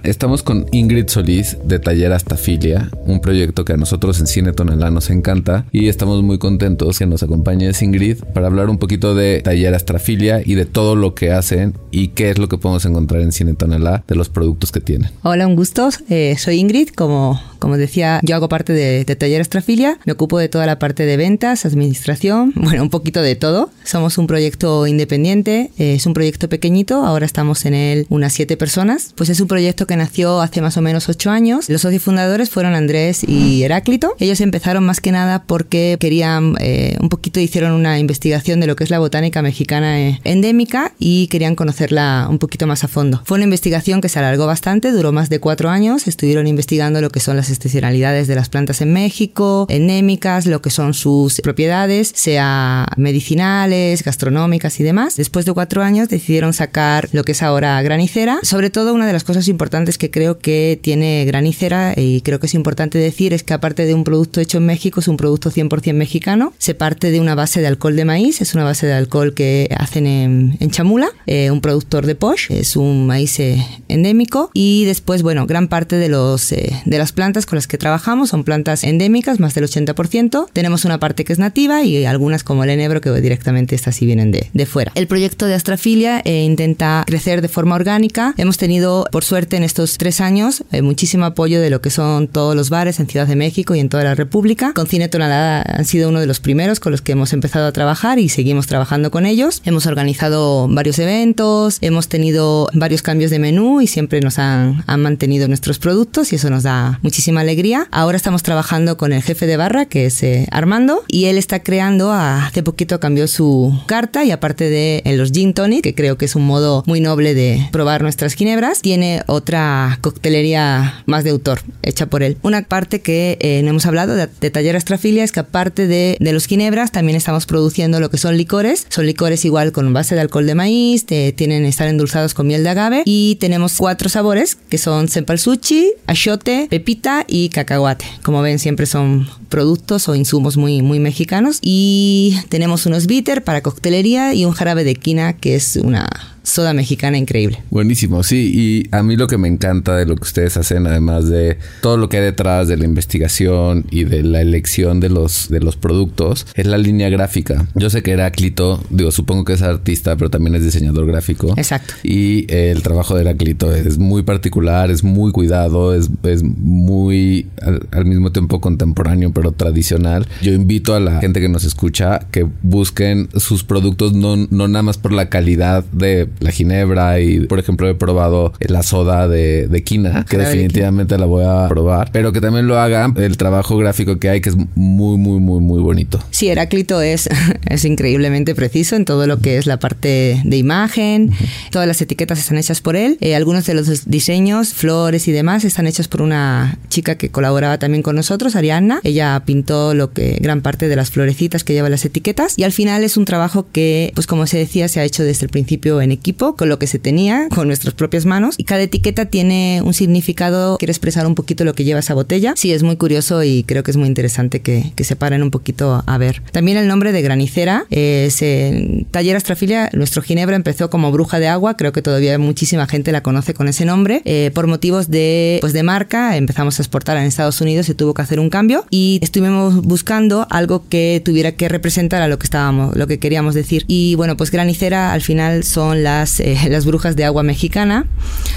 Estamos 0.04 0.44
con 0.44 0.66
Ingrid 0.72 1.08
Solís 1.10 1.58
de 1.64 1.78
Taller 1.78 2.14
Astafilia, 2.14 2.90
un 3.06 3.20
proyecto 3.20 3.66
que 3.66 3.74
a 3.74 3.78
nosotros 3.78 4.20
en 4.20 4.28
Cine 4.28 4.54
Tonalá 4.54 4.92
nos 4.92 5.10
encanta 5.10 5.66
y 5.72 5.90
estamos 5.90 6.24
muy 6.24 6.38
contentos 6.38 7.00
que 7.00 7.06
nos 7.06 7.22
acompañes 7.22 7.82
Ingrid 7.82 8.24
para 8.34 8.48
hablar 8.48 8.70
un 8.70 8.78
poquito 8.78 9.14
de 9.14 9.42
Taller 9.42 9.76
Astafilia 9.76 10.42
y 10.44 10.56
de 10.56 10.66
todo 10.66 10.96
lo 10.96 11.16
que 11.16 11.32
hacen 11.32 11.74
y 11.92 12.10
qué 12.10 12.30
es 12.30 12.38
lo 12.38 12.48
que 12.48 12.58
podemos 12.58 12.86
encontrar 12.86 13.22
en 13.22 13.34
Cine 13.34 13.56
Tonalá 13.56 14.04
de 14.08 14.16
los 14.16 14.30
productos 14.30 14.72
que 14.72 14.80
tienen. 14.80 15.12
Hola, 15.24 15.46
un 15.46 15.56
gusto. 15.56 15.90
Eh, 16.10 16.36
soy 16.38 16.60
Ingrid, 16.60 16.90
como, 16.90 17.42
como 17.60 17.78
decía, 17.78 18.20
yo 18.24 18.36
hago 18.36 18.50
parte 18.50 18.74
de, 18.74 19.06
de 19.06 19.16
Taller 19.16 19.42
Astrafilia, 19.42 20.00
me 20.06 20.14
ocupo 20.14 20.40
de 20.40 20.50
toda 20.50 20.66
la 20.66 20.80
parte 20.80 21.06
de 21.06 21.18
ventas, 21.18 21.66
administración, 21.66 22.54
bueno, 22.56 22.82
un 22.84 22.90
poquito 22.90 23.22
de 23.22 23.36
todo. 23.36 23.70
Somos 23.84 24.18
un 24.18 24.28
proyecto 24.28 24.88
independiente, 24.88 25.72
eh, 25.78 25.96
es 25.96 26.06
un 26.06 26.14
proyecto 26.14 26.50
pequeñito, 26.50 27.06
ahora 27.06 27.26
estamos 27.26 27.66
en 27.66 27.74
él 27.74 28.06
unas 28.10 28.34
siete 28.34 28.58
personas, 28.58 29.14
pues 29.16 29.30
es 29.30 29.40
un 29.40 29.48
proyecto 29.48 29.88
que 29.88 29.96
nació 29.96 30.42
hace 30.42 30.62
más 30.62 30.78
o 30.78 30.82
menos 30.82 31.10
ocho 31.10 31.32
años. 31.32 31.70
Los 31.70 31.82
socios 31.82 32.04
fundadores 32.04 32.50
fueron 32.50 32.76
Andrés 32.76 33.24
y 33.24 33.64
Heráclito. 33.64 34.16
Ellos 34.20 34.42
empezaron 34.42 34.86
más 34.86 35.02
que 35.02 35.12
nada 35.12 35.44
porque 35.44 35.98
querían, 36.00 36.56
eh, 36.60 36.98
un 37.00 37.10
poquito 37.10 37.40
hicieron 37.40 37.74
una 37.74 38.00
investigación 38.00 38.60
de 38.60 38.68
lo 38.68 38.76
que 38.76 38.84
es 38.84 38.90
la 38.90 39.00
botánica 39.00 39.42
mexicana 39.42 40.00
eh, 40.00 40.20
endémica 40.24 40.94
y 41.00 41.28
querían 41.28 41.56
conocerla 41.56 42.28
un 42.30 42.40
poquito 42.40 42.68
más 42.68 42.84
a 42.84 42.88
fondo. 42.88 43.22
Fue 43.26 43.36
una 43.36 43.46
investigación 43.46 44.02
que 44.02 44.10
se 44.10 44.20
alargó 44.20 44.48
bastante, 44.48 44.92
duró 44.92 45.12
más 45.12 45.30
de 45.30 45.40
cuatro 45.40 45.70
años. 45.70 46.08
Estuvieron 46.08 46.48
investigando 46.48 47.02
lo 47.02 47.10
que 47.10 47.20
son 47.20 47.38
las 47.38 47.49
estacionalidades 47.50 48.28
de 48.28 48.36
las 48.36 48.50
plantas 48.50 48.82
en 48.82 48.94
México, 48.94 49.66
endémicas, 49.70 50.46
lo 50.46 50.62
que 50.62 50.70
son 50.70 50.94
sus 50.94 51.42
propiedades, 51.42 52.12
sea 52.16 52.88
medicinales, 52.98 54.04
gastronómicas 54.04 54.80
y 54.80 54.84
demás. 54.84 55.16
Después 55.16 55.46
de 55.46 55.54
cuatro 55.54 55.84
años 55.84 56.10
decidieron 56.10 56.54
sacar 56.54 57.10
lo 57.12 57.24
que 57.24 57.34
es 57.34 57.44
ahora 57.44 57.82
granicera. 57.82 58.40
Sobre 58.44 58.70
todo 58.70 58.94
una 58.94 59.08
de 59.08 59.14
las 59.14 59.24
cosas 59.24 59.48
importantes 59.48 59.98
que 59.98 60.12
creo 60.12 60.40
que 60.40 60.80
tiene 60.82 61.26
Granicera 61.26 61.94
y 61.96 62.22
creo 62.22 62.40
que 62.40 62.48
es 62.48 62.54
importante 62.54 62.98
decir 62.98 63.34
es 63.34 63.44
que 63.44 63.54
aparte 63.54 63.86
de 63.86 63.94
un 63.94 64.04
producto 64.04 64.42
hecho 64.42 64.58
en 64.58 64.66
México, 64.66 65.00
es 65.00 65.08
un 65.08 65.18
producto 65.18 65.52
100% 65.52 65.94
mexicano. 65.94 66.54
Se 66.58 66.74
parte 66.74 67.12
de 67.12 67.20
una 67.20 67.36
base 67.36 67.62
de 67.62 67.68
alcohol 67.68 67.96
de 67.96 68.06
maíz, 68.06 68.42
es 68.42 68.54
una 68.56 68.64
base 68.64 68.88
de 68.88 68.94
alcohol 68.94 69.34
que 69.34 69.70
hacen 69.78 70.08
en, 70.08 70.72
Chamula, 70.72 71.10
eh, 71.26 71.52
un 71.52 71.62
productor 71.62 72.06
de 72.06 72.16
Posh, 72.16 72.52
es 72.52 72.76
un 72.76 73.08
maíz 73.08 73.40
eh, 73.40 73.66
endémico. 73.88 74.52
Y 74.54 74.86
después, 74.86 75.24
bueno, 75.24 75.46
gran 75.46 75.68
parte 75.68 75.96
de, 75.98 76.10
los, 76.10 76.52
eh, 76.52 76.72
de 76.86 76.98
las 76.98 77.12
plantas 77.12 77.39
con 77.46 77.58
las 77.58 77.68
que 77.68 77.78
trabajamos 77.78 78.30
son 78.30 78.44
plantas 78.44 78.84
endémicas, 78.84 79.40
más 79.40 79.54
del 79.56 79.66
80%. 79.66 80.48
Tenemos 80.52 80.86
una 80.86 81.00
parte 81.00 81.26
que 81.26 81.34
es 81.34 81.40
nativa 81.40 81.84
y 81.84 82.06
algunas 82.06 82.44
como 82.44 82.64
el 82.64 82.70
enebro 82.70 83.02
que 83.02 83.12
directamente 83.22 83.76
estas 83.76 83.96
sí 83.96 84.06
vienen 84.06 84.32
de, 84.32 84.50
de 84.54 84.66
fuera. 84.66 84.92
El 84.96 85.08
proyecto 85.08 85.46
de 85.46 85.56
Astrafilia 85.56 86.22
intenta 86.26 87.04
crecer 87.06 87.42
de 87.42 87.48
forma 87.48 87.76
orgánica. 87.76 88.34
Hemos 88.38 88.58
tenido, 88.58 89.06
por 89.12 89.24
suerte, 89.24 89.58
en 89.58 89.64
estos 89.64 89.98
tres 89.98 90.22
años 90.22 90.64
eh, 90.72 90.82
muchísimo 90.82 91.26
apoyo 91.26 91.62
de 91.62 91.70
lo 91.70 91.82
que 91.82 91.90
son 91.90 92.28
todos 92.28 92.56
los 92.56 92.70
bares 92.70 93.00
en 93.00 93.08
Ciudad 93.08 93.28
de 93.28 93.36
México 93.36 93.76
y 93.76 93.80
en 93.80 93.90
toda 93.90 94.04
la 94.04 94.16
República. 94.16 94.74
Con 94.74 94.88
Cine 94.88 95.10
Tonalada 95.10 95.62
han 95.62 95.86
sido 95.86 96.10
uno 96.10 96.20
de 96.20 96.28
los 96.28 96.40
primeros 96.40 96.80
con 96.80 96.92
los 96.92 97.02
que 97.02 97.14
hemos 97.14 97.34
empezado 97.34 97.68
a 97.68 97.72
trabajar 97.72 98.20
y 98.20 98.30
seguimos 98.30 98.68
trabajando 98.68 99.12
con 99.12 99.26
ellos. 99.26 99.62
Hemos 99.66 99.86
organizado 99.86 100.68
varios 100.68 101.00
eventos, 101.00 101.78
hemos 101.82 102.08
tenido 102.08 102.70
varios 102.74 103.02
cambios 103.02 103.32
de 103.32 103.40
menú 103.40 103.82
y 103.82 103.88
siempre 103.88 104.22
nos 104.22 104.40
han, 104.40 104.84
han 104.88 105.02
mantenido 105.02 105.48
nuestros 105.48 105.80
productos 105.80 106.32
y 106.34 106.36
eso 106.36 106.50
nos 106.50 106.64
da 106.64 107.00
muchísima 107.30 107.42
alegría. 107.42 107.88
Ahora 107.92 108.18
estamos 108.18 108.42
trabajando 108.42 108.98
con 108.98 109.14
el 109.14 109.22
jefe 109.22 109.46
de 109.46 109.56
barra 109.56 109.86
que 109.86 110.06
es 110.06 110.24
eh, 110.24 110.48
Armando 110.50 111.04
y 111.08 111.26
él 111.26 111.38
está 111.38 111.62
creando, 111.62 112.12
hace 112.12 112.64
poquito 112.64 113.00
cambió 113.00 113.28
su 113.28 113.80
carta 113.86 114.24
y 114.24 114.32
aparte 114.32 114.70
de 114.70 115.04
en 115.06 115.18
los 115.18 115.32
gin 115.32 115.54
tonic, 115.54 115.84
que 115.84 115.94
creo 115.94 116.18
que 116.18 116.26
es 116.26 116.36
un 116.36 116.46
modo 116.46 116.84
muy 116.88 117.02
noble 117.02 117.36
de 117.36 117.68
probar 117.72 118.02
nuestras 118.02 118.34
ginebras, 118.34 118.82
tiene 118.82 119.22
otra 119.28 120.00
coctelería 120.02 121.04
más 121.06 121.24
de 121.24 121.30
autor, 121.30 121.62
hecha 121.84 122.08
por 122.08 122.24
él. 122.24 122.38
Una 122.42 122.64
parte 122.64 123.02
que 123.02 123.38
eh, 123.42 123.62
no 123.64 123.70
hemos 123.70 123.86
hablado 123.86 124.16
de, 124.16 124.28
de 124.28 124.50
Taller 124.50 124.76
Astrafilia 124.76 125.24
es 125.24 125.32
que 125.32 125.42
aparte 125.42 125.86
de, 125.86 126.18
de, 126.20 126.34
los 126.34 126.48
ginebras, 126.48 126.92
también 126.92 127.16
estamos 127.16 127.46
produciendo 127.46 128.00
lo 128.00 128.10
que 128.10 128.18
son 128.18 128.38
licores. 128.38 128.88
Son 128.90 129.06
licores 129.06 129.46
igual 129.46 129.72
con 129.72 129.94
base 129.94 130.16
de 130.16 130.22
alcohol 130.22 130.48
de 130.48 130.56
maíz, 130.56 131.06
tienen 131.06 131.66
estar 131.66 131.88
endulzados 131.88 132.34
con 132.34 132.48
miel 132.48 132.64
de 132.64 132.70
agave 132.70 133.04
y 133.06 133.36
tenemos 133.36 133.78
cuatro 133.78 134.10
sabores 134.10 134.56
que 134.56 134.80
son 134.80 135.10
sempalsuchi, 135.10 135.92
achiote, 136.08 136.68
pepita 136.70 137.19
y 137.28 137.50
cacahuate. 137.50 138.06
Como 138.24 138.42
ven, 138.42 138.60
siempre 138.60 138.86
son 138.86 139.28
productos 139.50 140.10
o 140.10 140.16
insumos 140.16 140.58
muy, 140.58 140.82
muy 140.82 141.00
mexicanos. 141.00 141.60
Y 141.62 142.40
tenemos 142.50 142.86
unos 142.86 143.08
bitter 143.08 143.44
para 143.44 143.62
coctelería 143.62 144.34
y 144.34 144.46
un 144.46 144.54
jarabe 144.54 144.84
de 144.84 144.96
quina 144.96 145.34
que 145.34 145.56
es 145.56 145.76
una 145.76 146.08
soda 146.50 146.74
mexicana 146.74 147.18
increíble. 147.18 147.60
Buenísimo, 147.70 148.24
sí, 148.24 148.52
y 148.54 148.96
a 148.96 149.04
mí 149.04 149.16
lo 149.16 149.28
que 149.28 149.38
me 149.38 149.48
encanta 149.48 149.96
de 149.96 150.06
lo 150.06 150.16
que 150.16 150.24
ustedes 150.24 150.58
hacen, 150.58 150.88
además 150.88 151.30
de 151.30 151.58
todo 151.82 151.98
lo 151.98 152.10
que 152.10 152.18
hay 152.18 152.24
detrás 152.24 152.68
de 152.68 152.78
la 152.78 152.86
investigación 152.86 153.86
y 153.92 154.04
de 154.04 154.24
la 154.24 154.42
elección 154.42 155.00
de 155.00 155.10
los, 155.10 155.50
de 155.50 155.60
los 155.60 155.76
productos, 155.76 156.48
es 156.56 156.66
la 156.66 156.78
línea 156.78 157.10
gráfica. 157.10 157.68
Yo 157.76 157.90
sé 157.90 158.02
que 158.04 158.12
Heráclito, 158.12 158.84
digo, 158.90 159.12
supongo 159.12 159.46
que 159.46 159.54
es 159.54 159.62
artista, 159.62 160.16
pero 160.16 160.30
también 160.30 160.56
es 160.56 160.64
diseñador 160.64 161.06
gráfico. 161.06 161.54
Exacto. 161.56 161.94
Y 162.04 162.52
el 162.54 162.82
trabajo 162.82 163.16
de 163.16 163.22
Heráclito 163.22 163.74
es 163.74 163.98
muy 163.98 164.24
particular, 164.24 164.92
es 164.92 165.04
muy 165.04 165.32
cuidado, 165.32 165.94
es, 165.94 166.10
es 166.24 166.44
muy 166.44 167.48
al, 167.62 167.88
al 167.92 168.06
mismo 168.06 168.32
tiempo 168.32 168.60
contemporáneo, 168.60 169.32
pero 169.32 169.52
tradicional. 169.52 170.28
Yo 170.42 170.54
invito 170.54 170.96
a 170.96 171.00
la 171.00 171.20
gente 171.20 171.42
que 171.42 171.50
nos 171.50 171.64
escucha 171.64 172.20
que 172.32 172.48
busquen 172.62 173.30
sus 173.36 173.64
productos 173.64 174.14
no, 174.14 174.36
no 174.36 174.68
nada 174.68 174.84
más 174.84 174.98
por 174.98 175.12
la 175.12 175.30
calidad 175.30 175.84
de 175.92 176.28
la 176.40 176.52
ginebra 176.52 177.20
y, 177.20 177.42
por 177.42 177.60
ejemplo, 177.60 177.88
he 177.90 177.96
probado 177.96 178.54
la 178.60 178.84
soda 178.84 179.28
de, 179.28 179.68
de 179.68 179.84
quina, 179.84 180.26
que 180.26 180.38
definitivamente 180.38 181.18
la 181.18 181.26
voy 181.26 181.46
a 181.46 181.68
probar, 181.68 182.10
pero 182.12 182.32
que 182.32 182.42
también 182.42 182.68
lo 182.68 182.80
hagan 182.80 183.14
el 183.18 183.38
trabajo 183.38 183.78
gráfico 183.78 184.20
que 184.20 184.30
hay, 184.30 184.42
que 184.42 184.50
es 184.50 184.56
muy, 184.76 185.18
muy, 185.18 185.40
muy, 185.40 185.60
muy 185.60 185.82
bonito. 185.82 186.20
Sí, 186.32 186.50
Heráclito 186.50 187.02
es, 187.02 187.30
es 187.70 187.86
increíblemente 187.86 188.56
preciso 188.56 188.96
en 188.96 189.06
todo 189.06 189.28
lo 189.28 189.40
que 189.40 189.58
es 189.58 189.66
la 189.66 189.80
parte 189.80 190.42
de 190.44 190.58
imagen, 190.58 191.30
uh 191.30 191.32
-huh. 191.32 191.70
todas 191.72 191.88
las 191.88 192.02
etiquetas 192.02 192.40
están 192.40 192.58
hechas 192.58 192.82
por 192.82 192.96
él, 192.96 193.18
eh, 193.22 193.36
algunos 193.36 193.66
de 193.66 193.74
los 193.74 194.10
diseños, 194.10 194.74
flores 194.74 195.28
y 195.28 195.32
demás 195.32 195.64
están 195.64 195.88
hechos 195.88 196.08
por 196.08 196.22
una 196.22 196.78
chica 196.90 197.16
que 197.16 197.30
colaboraba 197.30 197.78
también 197.78 198.04
con 198.04 198.16
nosotros, 198.16 198.56
Arianna, 198.56 199.02
ella 199.04 199.42
pintó 199.46 199.94
lo 199.94 200.14
que 200.14 200.38
gran 200.42 200.62
parte 200.62 200.88
de 200.88 200.96
las 200.96 201.12
florecitas 201.12 201.64
que 201.64 201.74
lleva 201.74 201.90
las 201.90 202.06
etiquetas 202.06 202.54
y 202.58 202.64
al 202.64 202.72
final 202.72 203.04
es 203.04 203.18
un 203.18 203.26
trabajo 203.26 203.68
que, 203.72 204.12
pues 204.16 204.28
como 204.28 204.48
se 204.48 204.58
decía, 204.58 204.88
se 204.88 205.00
ha 205.00 205.04
hecho 205.04 205.24
desde 205.24 205.46
el 205.46 205.50
principio 205.50 206.02
en 206.02 206.12
equipo, 206.20 206.56
con 206.56 206.70
lo 206.70 206.80
que 206.80 206.88
se 206.88 207.00
tenía, 207.00 207.48
con 207.50 207.68
nuestras 207.68 207.94
propias 207.94 208.26
manos. 208.26 208.56
Y 208.58 208.64
cada 208.64 208.82
etiqueta 208.82 209.26
tiene 209.26 209.82
un 209.84 209.94
significado, 209.94 210.78
quiere 210.78 210.92
expresar 210.92 211.26
un 211.26 211.36
poquito 211.36 211.64
lo 211.64 211.74
que 211.74 211.84
lleva 211.84 212.00
esa 212.00 212.14
botella. 212.14 212.54
Sí, 212.56 212.72
es 212.72 212.84
muy 212.84 212.98
curioso 212.98 213.44
y 213.44 213.64
creo 213.64 213.84
que 213.84 213.92
es 213.92 213.98
muy 213.98 214.08
interesante 214.08 214.62
que, 214.62 214.92
que 214.96 215.04
se 215.04 215.16
paren 215.16 215.44
un 215.44 215.52
poquito 215.52 216.04
a 216.06 216.18
ver. 216.18 216.42
También 216.52 216.78
el 216.78 216.88
nombre 216.88 217.12
de 217.12 217.22
granicera, 217.22 217.86
es 217.90 218.42
en 218.42 219.06
Taller 219.12 219.36
Astrafilia, 219.36 219.90
nuestro 219.94 220.22
ginebra 220.22 220.56
empezó 220.56 220.90
como 220.90 221.12
bruja 221.12 221.40
de 221.40 221.48
agua, 221.48 221.78
creo 221.78 221.92
que 221.92 222.02
todavía 222.02 222.38
muchísima 222.38 222.88
gente 222.88 223.12
la 223.12 223.24
conoce 223.24 223.54
con 223.54 223.68
ese 223.68 223.86
nombre. 223.86 224.22
Eh, 224.26 224.52
por 224.54 224.68
motivos 224.68 225.10
de, 225.10 225.58
pues 225.62 225.74
de 225.74 225.84
marca, 225.84 226.38
empezamos 226.38 226.80
a 226.80 226.84
exportar 226.84 227.18
en 227.18 227.24
Estados 227.24 227.62
Unidos, 227.62 227.86
se 227.86 227.96
tuvo 227.96 228.14
que 228.14 228.22
hacer 228.22 228.40
un 228.40 228.50
cambio 228.50 228.86
y 228.90 229.20
estuvimos 229.22 229.82
buscando 229.82 230.48
algo 230.50 230.84
que 230.90 231.22
tuviera 231.24 231.54
que 231.54 231.70
representar 231.70 232.22
a 232.22 232.28
lo 232.28 232.40
que 232.40 232.46
estábamos, 232.46 232.96
lo 232.96 233.08
que 233.08 233.20
queríamos 233.20 233.56
decir. 233.56 233.86
Y 233.88 234.16
bueno, 234.16 234.38
pues 234.38 234.52
granicera 234.52 235.14
al 235.14 235.22
final 235.22 235.64
son 235.64 236.04
las, 236.04 236.09
eh, 236.40 236.58
las 236.70 236.86
brujas 236.86 237.16
de 237.16 237.26
agua 237.26 237.44
mexicana. 237.44 238.06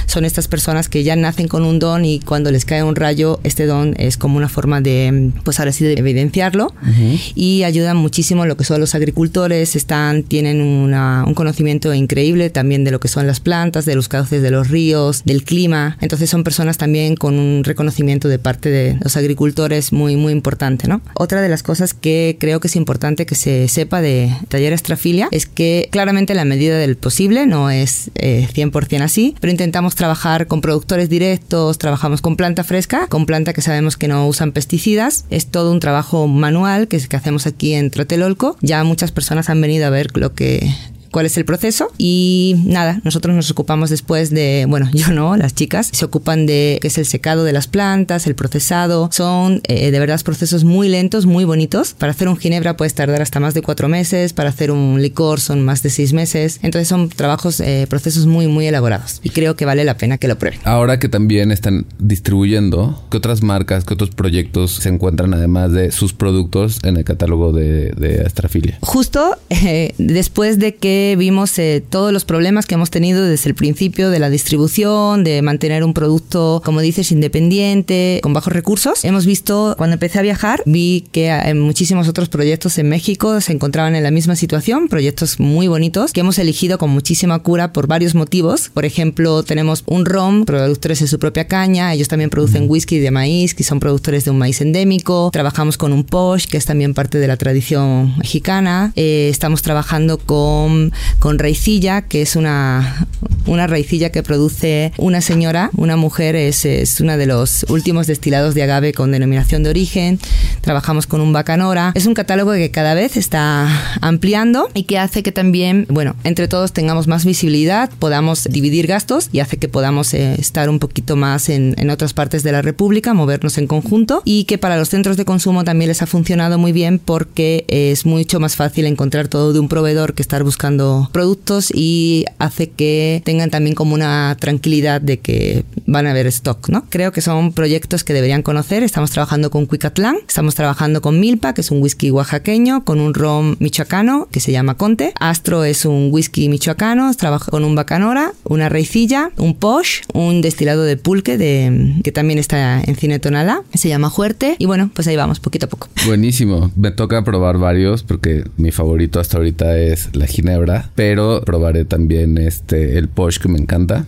Son 0.07 0.25
estas 0.25 0.49
personas 0.49 0.89
que 0.89 1.05
ya 1.05 1.17
nacen 1.17 1.49
con 1.49 1.65
un 1.65 1.79
don 1.79 2.05
y 2.05 2.21
cuando 2.21 2.51
les 2.51 2.65
cae 2.65 2.83
un 2.83 2.97
rayo, 2.97 3.41
este 3.45 3.67
don 3.67 3.95
es 3.99 4.17
como 4.17 4.37
una 4.37 4.49
forma 4.49 4.81
de, 4.81 5.31
pues 5.45 5.59
ahora 5.59 5.73
sí, 5.73 5.85
de 5.85 5.95
evidenciarlo 5.95 6.67
uh 6.67 6.87
-huh. 6.87 7.33
y 7.35 7.65
ayudan 7.65 7.97
muchísimo 7.97 8.47
lo 8.47 8.57
que 8.57 8.65
son 8.65 8.81
los 8.81 8.95
agricultores, 8.95 9.77
están, 9.77 10.23
tienen 10.23 10.61
una, 10.61 11.25
un 11.27 11.35
conocimiento 11.35 11.95
increíble 11.95 12.51
también 12.51 12.85
de 12.85 12.91
lo 12.91 13.01
que 13.01 13.09
son 13.09 13.27
las 13.27 13.41
plantas, 13.41 13.85
de 13.85 13.95
los 13.95 14.09
cauces 14.09 14.43
de 14.43 14.51
los 14.51 14.69
ríos, 14.69 15.23
del 15.25 15.45
clima. 15.45 15.97
Entonces 16.01 16.31
son 16.31 16.45
personas 16.45 16.79
también 16.79 17.17
con 17.17 17.39
un 17.39 17.65
reconocimiento 17.65 18.29
de 18.29 18.39
parte 18.39 18.71
de 18.71 18.99
los 19.03 19.17
agricultores 19.17 19.93
muy, 19.93 20.17
muy 20.17 20.33
importante, 20.33 20.89
¿no? 20.89 21.01
Otra 21.15 21.41
de 21.43 21.49
las 21.49 21.63
cosas 21.63 21.95
que 21.95 22.37
creo 22.39 22.61
que 22.61 22.69
es 22.69 22.77
importante 22.77 23.27
que 23.27 23.35
se 23.35 23.69
sepa 23.69 24.01
de 24.01 24.33
Taller 24.49 24.73
Astrafilia 24.73 25.29
es 25.31 25.47
que 25.47 25.89
claramente 25.91 26.35
la 26.35 26.45
medida 26.45 26.79
del 26.79 26.97
posible 26.97 27.42
no 27.47 27.71
es 27.71 28.11
eh, 28.15 28.49
100% 28.53 29.03
así, 29.03 29.35
pero 29.41 29.51
intentamos 29.51 29.95
trabajar 29.95 30.47
con 30.47 30.61
productores 30.61 31.09
directos, 31.09 31.79
trabajamos 31.79 32.21
con 32.21 32.37
planta 32.37 32.65
fresca, 32.65 33.07
con 33.09 33.27
planta 33.27 33.53
que 33.53 33.63
sabemos 33.63 33.97
que 33.97 34.09
no 34.09 34.27
usan 34.27 34.53
pesticidas. 34.53 35.25
Es 35.31 35.47
todo 35.47 35.73
un 35.73 35.81
trabajo 35.81 36.27
manual 36.29 36.89
que, 36.89 36.99
que 37.07 37.17
hacemos 37.17 37.47
aquí 37.47 37.75
en 37.75 37.91
Tlatelolco. 37.91 38.57
Ya 38.61 38.83
muchas 38.85 39.13
personas 39.13 39.51
han 39.51 39.61
venido 39.61 39.87
a 39.87 39.91
ver 39.91 40.17
lo 40.17 40.35
que 40.35 40.73
cuál 41.13 41.27
es 41.27 41.37
el 41.37 41.45
proceso 41.45 41.93
y 41.99 42.57
nada, 42.65 43.01
nosotros 43.05 43.37
nos 43.37 43.51
ocupamos 43.51 43.91
después 43.91 44.31
de, 44.31 44.67
bueno, 44.69 44.91
yo 44.93 45.13
no, 45.13 45.37
las 45.37 45.55
chicas 45.55 45.91
se 45.93 46.05
ocupan 46.05 46.47
de 46.47 46.79
qué 46.81 46.89
es 46.89 46.99
el 46.99 47.07
secado 47.07 47.45
de 47.45 47.53
las 47.53 47.69
plantas, 47.69 48.27
el 48.27 48.35
procesado, 48.35 49.11
son 49.13 49.61
eh, 49.69 49.93
de 49.93 50.01
verdad 50.01 50.21
procesos 50.25 50.65
muy 50.65 50.89
lentos, 50.89 51.27
muy 51.27 51.45
bonitos. 51.45 51.95
Para 51.95 52.13
hacer 52.13 52.29
un 52.29 52.37
ginebra 52.37 52.77
puedes 52.77 52.95
tardar 52.95 53.23
hasta 53.23 53.41
más 53.41 53.55
de 53.55 53.63
cuatro 53.63 53.89
meses, 53.89 54.33
para 54.33 54.49
hacer 54.49 54.71
un 54.71 55.01
licor 55.01 55.41
son 55.41 55.63
más 55.63 55.83
de 55.83 55.91
seis 55.91 56.13
meses, 56.13 56.59
entonces 56.63 56.89
son 56.89 57.09
trabajos, 57.09 57.61
eh, 57.61 57.87
procesos 57.89 58.27
muy, 58.27 58.47
muy 58.47 58.67
elaborados 58.67 59.21
y 59.23 59.31
creo 59.31 59.55
que 59.55 59.65
vale 59.65 59.85
la 59.85 59.97
pena 59.97 60.19
que 60.19 60.29
lo 60.29 60.39
prueben. 60.39 60.61
Ahora 60.65 60.99
que 60.99 61.09
también 61.09 61.53
están 61.53 61.87
distribuyendo, 61.99 63.05
¿qué 63.11 63.19
otras 63.19 63.43
marcas, 63.43 63.85
qué 63.85 63.95
otros 63.95 64.11
proyectos 64.11 64.73
se 64.73 64.89
encuentran 64.89 65.35
además 65.35 65.73
de 65.73 65.93
sus 65.93 66.15
productos 66.15 66.79
en 66.85 66.97
el 66.97 67.05
catálogo 67.05 67.53
de, 67.53 67.91
de 67.91 68.23
Astrafilia? 68.25 68.79
Justo 68.81 69.37
eh, 69.51 69.95
después 69.99 70.59
de 70.59 70.77
que 70.77 71.02
vimos 71.19 71.59
eh, 71.59 71.83
todos 71.89 72.13
los 72.13 72.25
problemas 72.25 72.67
que 72.67 72.75
hemos 72.75 72.91
tenido 72.91 73.25
desde 73.25 73.49
el 73.49 73.55
principio 73.55 74.11
de 74.11 74.19
la 74.19 74.31
distribución, 74.31 75.25
de 75.25 75.43
mantener 75.43 75.85
un 75.85 75.95
producto, 75.95 76.63
como 76.65 76.81
dices, 76.81 77.13
independiente, 77.13 78.21
con 78.23 78.33
bajos 78.33 78.53
recursos, 78.53 79.05
hemos 79.05 79.27
visto, 79.27 79.75
cuando 79.77 79.95
empecé 79.95 80.19
a 80.19 80.23
viajar, 80.23 80.63
vi 80.67 81.05
que 81.13 81.29
en 81.29 81.61
muchísimos 81.61 82.09
otros 82.09 82.29
proyectos 82.29 82.79
en 82.79 82.89
México 82.89 83.41
se 83.41 83.53
encontraban 83.53 83.95
en 83.97 84.03
la 84.03 84.11
misma 84.11 84.37
situación, 84.37 84.89
proyectos 84.89 85.41
muy 85.41 85.69
bonitos 85.69 86.13
que 86.13 86.21
hemos 86.21 86.39
elegido 86.39 86.79
con 86.79 86.91
muchísima 86.91 87.39
cura 87.41 87.73
por 87.73 87.87
varios 87.87 88.15
motivos. 88.15 88.71
Por 88.73 88.85
ejemplo, 88.85 89.43
tenemos 89.43 89.85
un 89.87 90.07
rom, 90.07 90.45
productores 90.45 91.01
de 91.01 91.07
su 91.07 91.19
propia 91.19 91.47
caña, 91.47 91.93
ellos 91.93 92.09
también 92.09 92.31
producen 92.31 92.69
whisky 92.69 92.99
de 92.99 93.11
maíz, 93.11 93.55
que 93.55 93.65
son 93.65 93.81
productores 93.81 94.25
de 94.25 94.31
un 94.31 94.39
maíz 94.39 94.61
endémico. 94.61 95.31
Trabajamos 95.33 95.77
con 95.77 95.93
un 95.93 96.05
posh, 96.05 96.47
que 96.47 96.57
es 96.57 96.65
también 96.65 96.95
parte 96.95 97.19
de 97.19 97.27
la 97.27 97.37
tradición 97.37 98.17
mexicana. 98.19 98.93
Eh, 98.97 99.29
estamos 99.31 99.63
trabajando 99.63 100.19
con, 100.19 100.92
con 101.19 101.39
raicilla, 101.39 102.03
que 102.03 102.23
es 102.23 102.37
una, 102.37 103.07
una 103.47 103.67
raicilla 103.67 104.11
que 104.11 104.23
produce 104.23 104.93
una 104.99 105.21
señora, 105.21 105.71
una 105.77 105.97
mujer, 105.97 106.37
es, 106.37 106.65
es 106.65 107.01
uno 107.01 107.17
de 107.17 107.27
los 107.27 107.65
últimos 107.69 108.07
destilados 108.07 108.55
de 108.55 108.63
agave 108.63 108.93
con 108.93 109.13
denominación 109.13 109.63
de 109.63 109.71
origen. 109.71 110.19
Trabajamos 110.61 111.07
con 111.07 111.21
un 111.21 111.33
bacanora. 111.33 111.93
Es 111.95 112.07
un 112.07 112.15
catálogo 112.15 112.53
que 112.53 112.71
cada 112.71 112.95
vez 112.95 113.17
está 113.17 113.69
ampliando 114.01 114.69
y 114.75 114.85
que 114.85 114.99
hace 114.99 115.23
que 115.23 115.33
también, 115.33 115.87
bueno, 115.89 116.17
entre 116.25 116.49
todos 116.49 116.73
tengamos 116.73 117.07
más 117.09 117.25
visibilidad, 117.25 117.91
podamos 117.99 118.45
dividir 118.45 118.87
gastos 118.87 119.29
y 119.33 119.41
hace 119.41 119.57
que 119.57 119.69
podamos 119.69 120.15
eh, 120.15 120.35
estar 120.39 120.69
un 120.69 120.79
poquito 120.79 121.17
más 121.17 121.49
en, 121.49 121.75
en 121.79 121.91
otras 121.91 122.15
partes 122.15 122.43
de 122.43 122.53
la 122.53 122.63
República, 122.63 123.15
movernos 123.15 123.59
en 123.59 123.67
conjunto 123.67 124.23
y 124.25 124.45
que 124.45 124.59
para 124.59 124.77
los 124.77 124.89
centros 124.89 125.17
de 125.17 125.25
consumo 125.25 125.65
también 125.65 125.89
les 125.89 126.03
ha 126.03 126.07
funcionado 126.07 126.59
muy 126.59 126.73
bien 126.73 126.99
porque 126.99 127.65
es 127.69 128.07
mucho 128.07 128.41
más 128.41 128.57
fácil 128.57 128.87
encontrar 128.87 129.29
todo 129.29 129.53
de 129.53 129.61
un 129.61 129.69
proveedor 129.69 130.15
que 130.15 130.23
estar 130.23 130.43
buscando 130.43 130.82
productos 131.13 131.71
y 131.75 132.25
hace 132.39 132.71
que 132.71 133.23
tengan 133.25 133.51
también 133.51 133.75
como 133.75 133.95
una 133.95 134.37
tranquilidad 134.39 135.01
de 135.01 135.19
que 135.19 135.65
van 135.87 136.07
a 136.07 136.11
haber 136.11 136.27
stock, 136.27 136.69
¿no? 136.69 136.85
Creo 136.89 137.13
que 137.13 137.21
son 137.21 137.53
proyectos 137.53 138.05
que 138.05 138.13
deberían 138.13 138.43
conocer. 138.43 138.83
Estamos 138.83 139.11
trabajando 139.11 139.51
con 139.51 139.67
Cuicatlán, 139.67 140.17
estamos 140.27 140.55
trabajando 140.55 141.01
con 141.01 141.21
Milpa, 141.21 141.55
que 141.55 141.61
es 141.61 141.71
un 141.71 141.83
whisky 141.83 142.11
oaxaqueño, 142.11 142.85
con 142.85 143.01
un 143.01 143.15
rom 143.15 143.57
michoacano 143.59 144.29
que 144.31 144.41
se 144.41 144.53
llama 144.53 144.77
Conte. 144.77 145.13
Astro 145.19 145.65
es 145.65 145.85
un 145.85 146.09
whisky 146.11 146.49
michoacano, 146.49 147.13
trabaja 147.15 147.51
con 147.51 147.65
un 147.65 147.75
bacanora, 147.75 148.33
una 148.45 148.69
raicilla, 148.69 149.31
un 149.37 149.55
posh, 149.55 150.01
un 150.13 150.41
destilado 150.43 150.83
de 150.85 150.97
pulque 150.97 151.39
de, 151.39 152.01
que 152.03 152.13
también 152.13 152.39
está 152.39 152.81
en 152.81 152.97
Cine 152.97 153.19
Tonalá, 153.19 153.63
se 153.75 153.89
llama 153.89 154.11
Fuerte. 154.11 154.57
Y 154.59 154.67
bueno, 154.67 154.91
pues 154.95 155.07
ahí 155.09 155.17
vamos, 155.17 155.41
poquito 155.41 155.67
a 155.67 155.69
poco. 155.69 155.89
Buenísimo. 156.07 156.71
Me 156.77 156.91
toca 156.91 157.23
probar 157.25 157.59
varios 157.59 158.03
porque 158.03 158.45
mi 158.57 158.71
favorito 158.71 159.21
hasta 159.21 159.37
ahorita 159.37 159.79
es 159.79 160.11
la 160.15 160.27
ginebra, 160.27 160.72
pero 160.95 161.43
probaré 161.45 161.85
también 161.85 162.39
este 162.39 162.99
el 162.99 163.09
posh 163.09 163.39
que 163.39 163.49
me 163.49 163.59
encanta. 163.59 164.07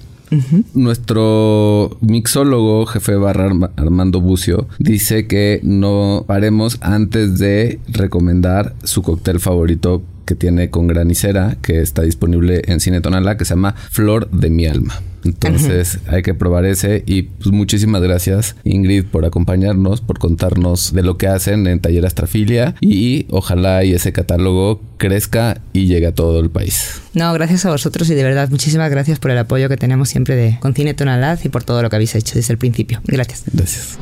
Nuestro 0.74 1.96
mixólogo, 2.00 2.86
jefe 2.86 3.14
barra 3.14 3.52
Armando 3.76 4.20
Bucio, 4.20 4.66
dice 4.78 5.28
que 5.28 5.60
no 5.62 6.24
paremos 6.26 6.78
antes 6.80 7.38
de 7.38 7.78
recomendar 7.88 8.74
su 8.82 9.02
cóctel 9.02 9.38
favorito 9.38 10.02
que 10.24 10.34
tiene 10.34 10.70
con 10.70 10.86
granicera, 10.86 11.56
que 11.62 11.80
está 11.80 12.02
disponible 12.02 12.62
en 12.66 12.80
Cine 12.80 13.00
Tonalá, 13.00 13.36
que 13.36 13.44
se 13.44 13.54
llama 13.54 13.74
Flor 13.90 14.30
de 14.30 14.50
mi 14.50 14.66
alma. 14.66 15.00
Entonces 15.24 15.98
hay 16.06 16.22
que 16.22 16.34
probar 16.34 16.66
ese 16.66 17.02
y 17.06 17.22
pues 17.22 17.50
muchísimas 17.50 18.02
gracias 18.02 18.56
Ingrid 18.64 19.06
por 19.06 19.24
acompañarnos, 19.24 20.00
por 20.00 20.18
contarnos 20.18 20.92
de 20.92 21.02
lo 21.02 21.16
que 21.16 21.28
hacen 21.28 21.66
en 21.66 21.80
Taller 21.80 22.04
Astrafilia 22.04 22.74
y 22.80 23.26
ojalá 23.30 23.84
y 23.84 23.94
ese 23.94 24.12
catálogo 24.12 24.82
crezca 24.98 25.60
y 25.72 25.86
llegue 25.86 26.08
a 26.08 26.14
todo 26.14 26.40
el 26.40 26.50
país. 26.50 27.00
No, 27.14 27.32
gracias 27.32 27.64
a 27.64 27.70
vosotros 27.70 28.08
y 28.10 28.14
de 28.14 28.22
verdad 28.22 28.50
muchísimas 28.50 28.90
gracias 28.90 29.18
por 29.18 29.30
el 29.30 29.38
apoyo 29.38 29.68
que 29.68 29.76
tenemos 29.76 30.10
siempre 30.10 30.36
de 30.36 30.58
con 30.60 30.74
Cine 30.74 30.94
Tonalá 30.94 31.38
y 31.42 31.48
por 31.48 31.64
todo 31.64 31.82
lo 31.82 31.88
que 31.88 31.96
habéis 31.96 32.14
hecho 32.14 32.34
desde 32.34 32.52
el 32.52 32.58
principio. 32.58 33.00
Gracias. 33.06 33.44
Gracias. 33.52 33.98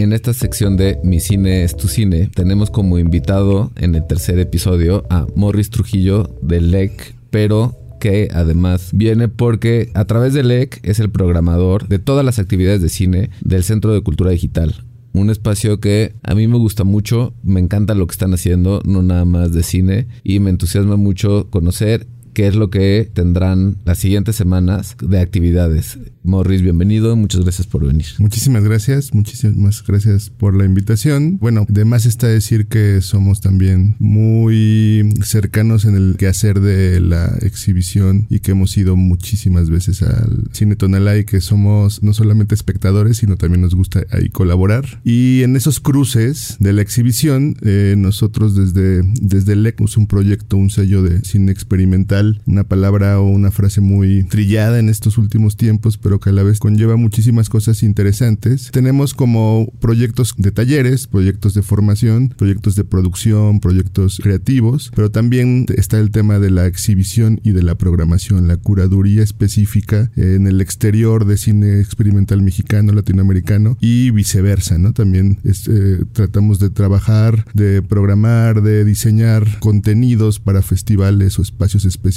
En 0.00 0.14
esta 0.14 0.32
sección 0.32 0.78
de 0.78 0.98
Mi 1.04 1.20
cine 1.20 1.62
es 1.62 1.76
tu 1.76 1.86
cine, 1.86 2.30
tenemos 2.34 2.70
como 2.70 2.98
invitado 2.98 3.70
en 3.76 3.94
el 3.94 4.06
tercer 4.06 4.38
episodio 4.38 5.04
a 5.10 5.26
Morris 5.36 5.68
Trujillo 5.68 6.38
de 6.40 6.62
LEC, 6.62 7.14
pero 7.28 7.76
que 8.00 8.30
además 8.32 8.92
viene 8.94 9.28
porque 9.28 9.90
a 9.92 10.06
través 10.06 10.32
de 10.32 10.42
LEC 10.42 10.80
es 10.84 11.00
el 11.00 11.10
programador 11.10 11.86
de 11.86 11.98
todas 11.98 12.24
las 12.24 12.38
actividades 12.38 12.80
de 12.80 12.88
cine 12.88 13.28
del 13.42 13.62
Centro 13.62 13.92
de 13.92 14.00
Cultura 14.00 14.30
Digital. 14.30 14.86
Un 15.12 15.28
espacio 15.28 15.80
que 15.80 16.14
a 16.22 16.34
mí 16.34 16.48
me 16.48 16.56
gusta 16.56 16.84
mucho, 16.84 17.34
me 17.42 17.60
encanta 17.60 17.94
lo 17.94 18.06
que 18.06 18.12
están 18.12 18.32
haciendo, 18.32 18.80
no 18.86 19.02
nada 19.02 19.26
más 19.26 19.52
de 19.52 19.62
cine, 19.62 20.06
y 20.24 20.40
me 20.40 20.48
entusiasma 20.48 20.96
mucho 20.96 21.50
conocer 21.50 22.06
qué 22.34 22.46
es 22.46 22.56
lo 22.56 22.70
que 22.70 23.10
tendrán 23.12 23.76
las 23.84 23.98
siguientes 23.98 24.36
semanas 24.36 24.96
de 25.00 25.20
actividades. 25.20 25.98
Morris, 26.22 26.60
bienvenido, 26.60 27.16
muchas 27.16 27.42
gracias 27.42 27.66
por 27.66 27.86
venir. 27.86 28.06
Muchísimas 28.18 28.62
gracias, 28.62 29.14
muchísimas 29.14 29.82
gracias 29.86 30.28
por 30.30 30.54
la 30.54 30.64
invitación. 30.64 31.38
Bueno, 31.38 31.64
de 31.68 31.84
más 31.84 32.04
está 32.04 32.26
decir 32.26 32.66
que 32.66 33.00
somos 33.00 33.40
también 33.40 33.96
muy 33.98 35.14
cercanos 35.24 35.86
en 35.86 35.94
el 35.94 36.16
quehacer 36.18 36.60
de 36.60 37.00
la 37.00 37.38
exhibición 37.40 38.26
y 38.28 38.40
que 38.40 38.52
hemos 38.52 38.76
ido 38.76 38.96
muchísimas 38.96 39.70
veces 39.70 40.02
al 40.02 40.44
Cine 40.52 40.76
Tonalá 40.76 41.16
y 41.16 41.24
que 41.24 41.40
somos 41.40 42.02
no 42.02 42.12
solamente 42.12 42.54
espectadores, 42.54 43.18
sino 43.18 43.36
también 43.36 43.62
nos 43.62 43.74
gusta 43.74 44.04
ahí 44.10 44.28
colaborar. 44.28 45.00
Y 45.04 45.42
en 45.42 45.56
esos 45.56 45.80
cruces 45.80 46.56
de 46.60 46.72
la 46.72 46.82
exhibición, 46.82 47.56
eh, 47.62 47.94
nosotros 47.96 48.54
desde, 48.54 49.02
desde 49.20 49.54
ECMUS, 49.68 49.96
un 49.96 50.06
proyecto, 50.06 50.56
un 50.56 50.70
sello 50.70 51.02
de 51.02 51.22
cine 51.24 51.52
experimental, 51.52 52.19
una 52.46 52.64
palabra 52.64 53.20
o 53.20 53.28
una 53.28 53.50
frase 53.50 53.80
muy 53.80 54.24
trillada 54.24 54.78
en 54.78 54.88
estos 54.88 55.18
últimos 55.18 55.56
tiempos, 55.56 55.98
pero 55.98 56.20
que 56.20 56.30
a 56.30 56.32
la 56.32 56.42
vez 56.42 56.58
conlleva 56.58 56.96
muchísimas 56.96 57.48
cosas 57.48 57.82
interesantes. 57.82 58.70
Tenemos 58.72 59.14
como 59.14 59.72
proyectos 59.80 60.34
de 60.36 60.52
talleres, 60.52 61.06
proyectos 61.06 61.54
de 61.54 61.62
formación, 61.62 62.28
proyectos 62.36 62.76
de 62.76 62.84
producción, 62.84 63.60
proyectos 63.60 64.20
creativos, 64.22 64.90
pero 64.94 65.10
también 65.10 65.66
está 65.76 65.98
el 65.98 66.10
tema 66.10 66.38
de 66.38 66.50
la 66.50 66.66
exhibición 66.66 67.40
y 67.42 67.52
de 67.52 67.62
la 67.62 67.74
programación, 67.76 68.48
la 68.48 68.56
curaduría 68.56 69.22
específica 69.22 70.10
en 70.16 70.46
el 70.46 70.60
exterior 70.60 71.24
de 71.24 71.36
cine 71.36 71.80
experimental 71.80 72.42
mexicano, 72.42 72.92
latinoamericano 72.92 73.76
y 73.80 74.10
viceversa, 74.10 74.78
¿no? 74.78 74.92
También 74.92 75.38
este, 75.44 76.04
tratamos 76.12 76.58
de 76.58 76.70
trabajar, 76.70 77.46
de 77.54 77.82
programar, 77.82 78.62
de 78.62 78.84
diseñar 78.84 79.58
contenidos 79.60 80.40
para 80.40 80.62
festivales 80.62 81.38
o 81.38 81.42
espacios 81.42 81.84
específicos 81.84 82.09